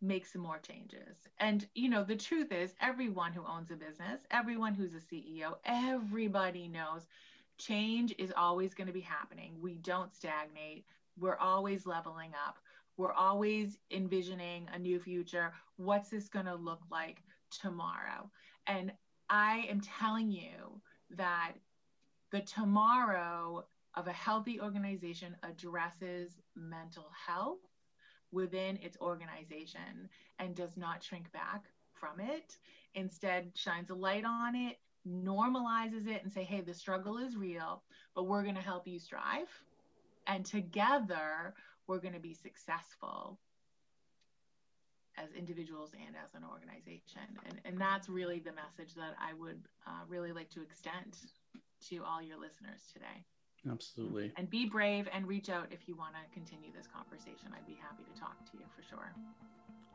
make 0.00 0.26
some 0.26 0.42
more 0.42 0.58
changes. 0.58 1.16
And, 1.38 1.66
you 1.74 1.88
know, 1.88 2.04
the 2.04 2.16
truth 2.16 2.52
is, 2.52 2.74
everyone 2.80 3.32
who 3.32 3.44
owns 3.44 3.70
a 3.70 3.76
business, 3.76 4.22
everyone 4.30 4.74
who's 4.74 4.94
a 4.94 4.98
CEO, 4.98 5.56
everybody 5.64 6.68
knows 6.68 7.06
change 7.58 8.14
is 8.18 8.32
always 8.36 8.74
going 8.74 8.86
to 8.86 8.92
be 8.92 9.00
happening. 9.00 9.56
We 9.60 9.74
don't 9.78 10.14
stagnate, 10.14 10.84
we're 11.18 11.36
always 11.36 11.86
leveling 11.86 12.32
up. 12.46 12.58
We're 12.96 13.12
always 13.12 13.78
envisioning 13.92 14.68
a 14.72 14.78
new 14.78 14.98
future. 14.98 15.52
What's 15.76 16.10
this 16.10 16.28
going 16.28 16.46
to 16.46 16.54
look 16.56 16.80
like 16.90 17.22
tomorrow? 17.50 18.30
And 18.66 18.92
I 19.30 19.66
am 19.68 19.80
telling 19.80 20.30
you 20.30 20.80
that 21.10 21.52
the 22.30 22.40
tomorrow 22.40 23.64
of 23.98 24.06
a 24.06 24.12
healthy 24.12 24.60
organization 24.60 25.34
addresses 25.42 26.40
mental 26.54 27.10
health 27.26 27.58
within 28.30 28.76
its 28.76 28.96
organization 29.00 30.08
and 30.38 30.54
does 30.54 30.76
not 30.76 31.02
shrink 31.02 31.32
back 31.32 31.64
from 31.94 32.20
it. 32.20 32.56
Instead, 32.94 33.50
shines 33.56 33.90
a 33.90 33.94
light 33.94 34.24
on 34.24 34.54
it, 34.54 34.76
normalizes 35.06 36.06
it, 36.06 36.22
and 36.22 36.32
say, 36.32 36.44
hey, 36.44 36.60
the 36.60 36.72
struggle 36.72 37.18
is 37.18 37.36
real, 37.36 37.82
but 38.14 38.28
we're 38.28 38.44
going 38.44 38.54
to 38.54 38.60
help 38.60 38.86
you 38.86 39.00
strive. 39.00 39.48
And 40.28 40.44
together, 40.44 41.54
we're 41.88 41.98
going 41.98 42.14
to 42.14 42.20
be 42.20 42.34
successful 42.34 43.40
as 45.16 45.32
individuals 45.36 45.90
and 46.06 46.14
as 46.22 46.34
an 46.34 46.42
organization. 46.48 47.26
And, 47.48 47.60
and 47.64 47.80
that's 47.80 48.08
really 48.08 48.38
the 48.38 48.52
message 48.52 48.94
that 48.94 49.16
I 49.20 49.34
would 49.34 49.60
uh, 49.88 50.04
really 50.06 50.30
like 50.30 50.50
to 50.50 50.62
extend 50.62 51.16
to 51.88 52.04
all 52.04 52.22
your 52.22 52.38
listeners 52.38 52.82
today. 52.92 53.24
Absolutely. 53.70 54.32
And 54.36 54.48
be 54.48 54.66
brave 54.66 55.08
and 55.12 55.26
reach 55.26 55.48
out 55.48 55.66
if 55.70 55.80
you 55.86 55.94
want 55.96 56.14
to 56.14 56.20
continue 56.34 56.70
this 56.76 56.86
conversation. 56.86 57.48
I'd 57.54 57.66
be 57.66 57.78
happy 57.80 58.04
to 58.12 58.20
talk 58.20 58.38
to 58.50 58.58
you 58.58 58.64
for 58.74 58.82
sure. 58.88 59.12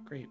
Great. 0.06 0.30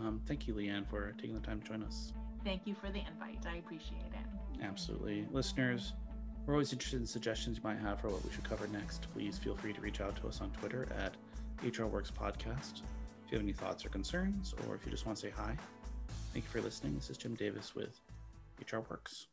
Um, 0.00 0.20
thank 0.26 0.46
you, 0.46 0.54
Leanne, 0.54 0.88
for 0.88 1.12
taking 1.18 1.34
the 1.34 1.46
time 1.46 1.60
to 1.60 1.66
join 1.66 1.82
us. 1.82 2.12
Thank 2.44 2.66
you 2.66 2.74
for 2.74 2.90
the 2.90 3.00
invite. 3.10 3.44
I 3.46 3.56
appreciate 3.56 4.00
it. 4.12 4.62
Absolutely. 4.62 5.26
Listeners, 5.32 5.92
we're 6.46 6.54
always 6.54 6.72
interested 6.72 7.00
in 7.00 7.06
suggestions 7.06 7.56
you 7.56 7.62
might 7.64 7.78
have 7.78 8.00
for 8.00 8.08
what 8.08 8.24
we 8.24 8.30
should 8.30 8.44
cover 8.44 8.66
next. 8.68 9.06
Please 9.12 9.38
feel 9.38 9.56
free 9.56 9.72
to 9.72 9.80
reach 9.80 10.00
out 10.00 10.16
to 10.16 10.28
us 10.28 10.40
on 10.40 10.50
Twitter 10.50 10.86
at 10.98 11.14
HR 11.64 11.86
Works 11.86 12.10
Podcast. 12.10 12.82
If 13.24 13.32
you 13.32 13.38
have 13.38 13.42
any 13.42 13.52
thoughts 13.52 13.84
or 13.84 13.88
concerns, 13.88 14.54
or 14.66 14.74
if 14.74 14.84
you 14.84 14.90
just 14.90 15.06
want 15.06 15.16
to 15.16 15.22
say 15.22 15.32
hi, 15.34 15.56
thank 16.32 16.44
you 16.44 16.50
for 16.50 16.60
listening. 16.60 16.94
This 16.94 17.08
is 17.08 17.16
Jim 17.16 17.34
Davis 17.34 17.74
with 17.74 17.98
HR 18.70 18.80
Works. 18.90 19.28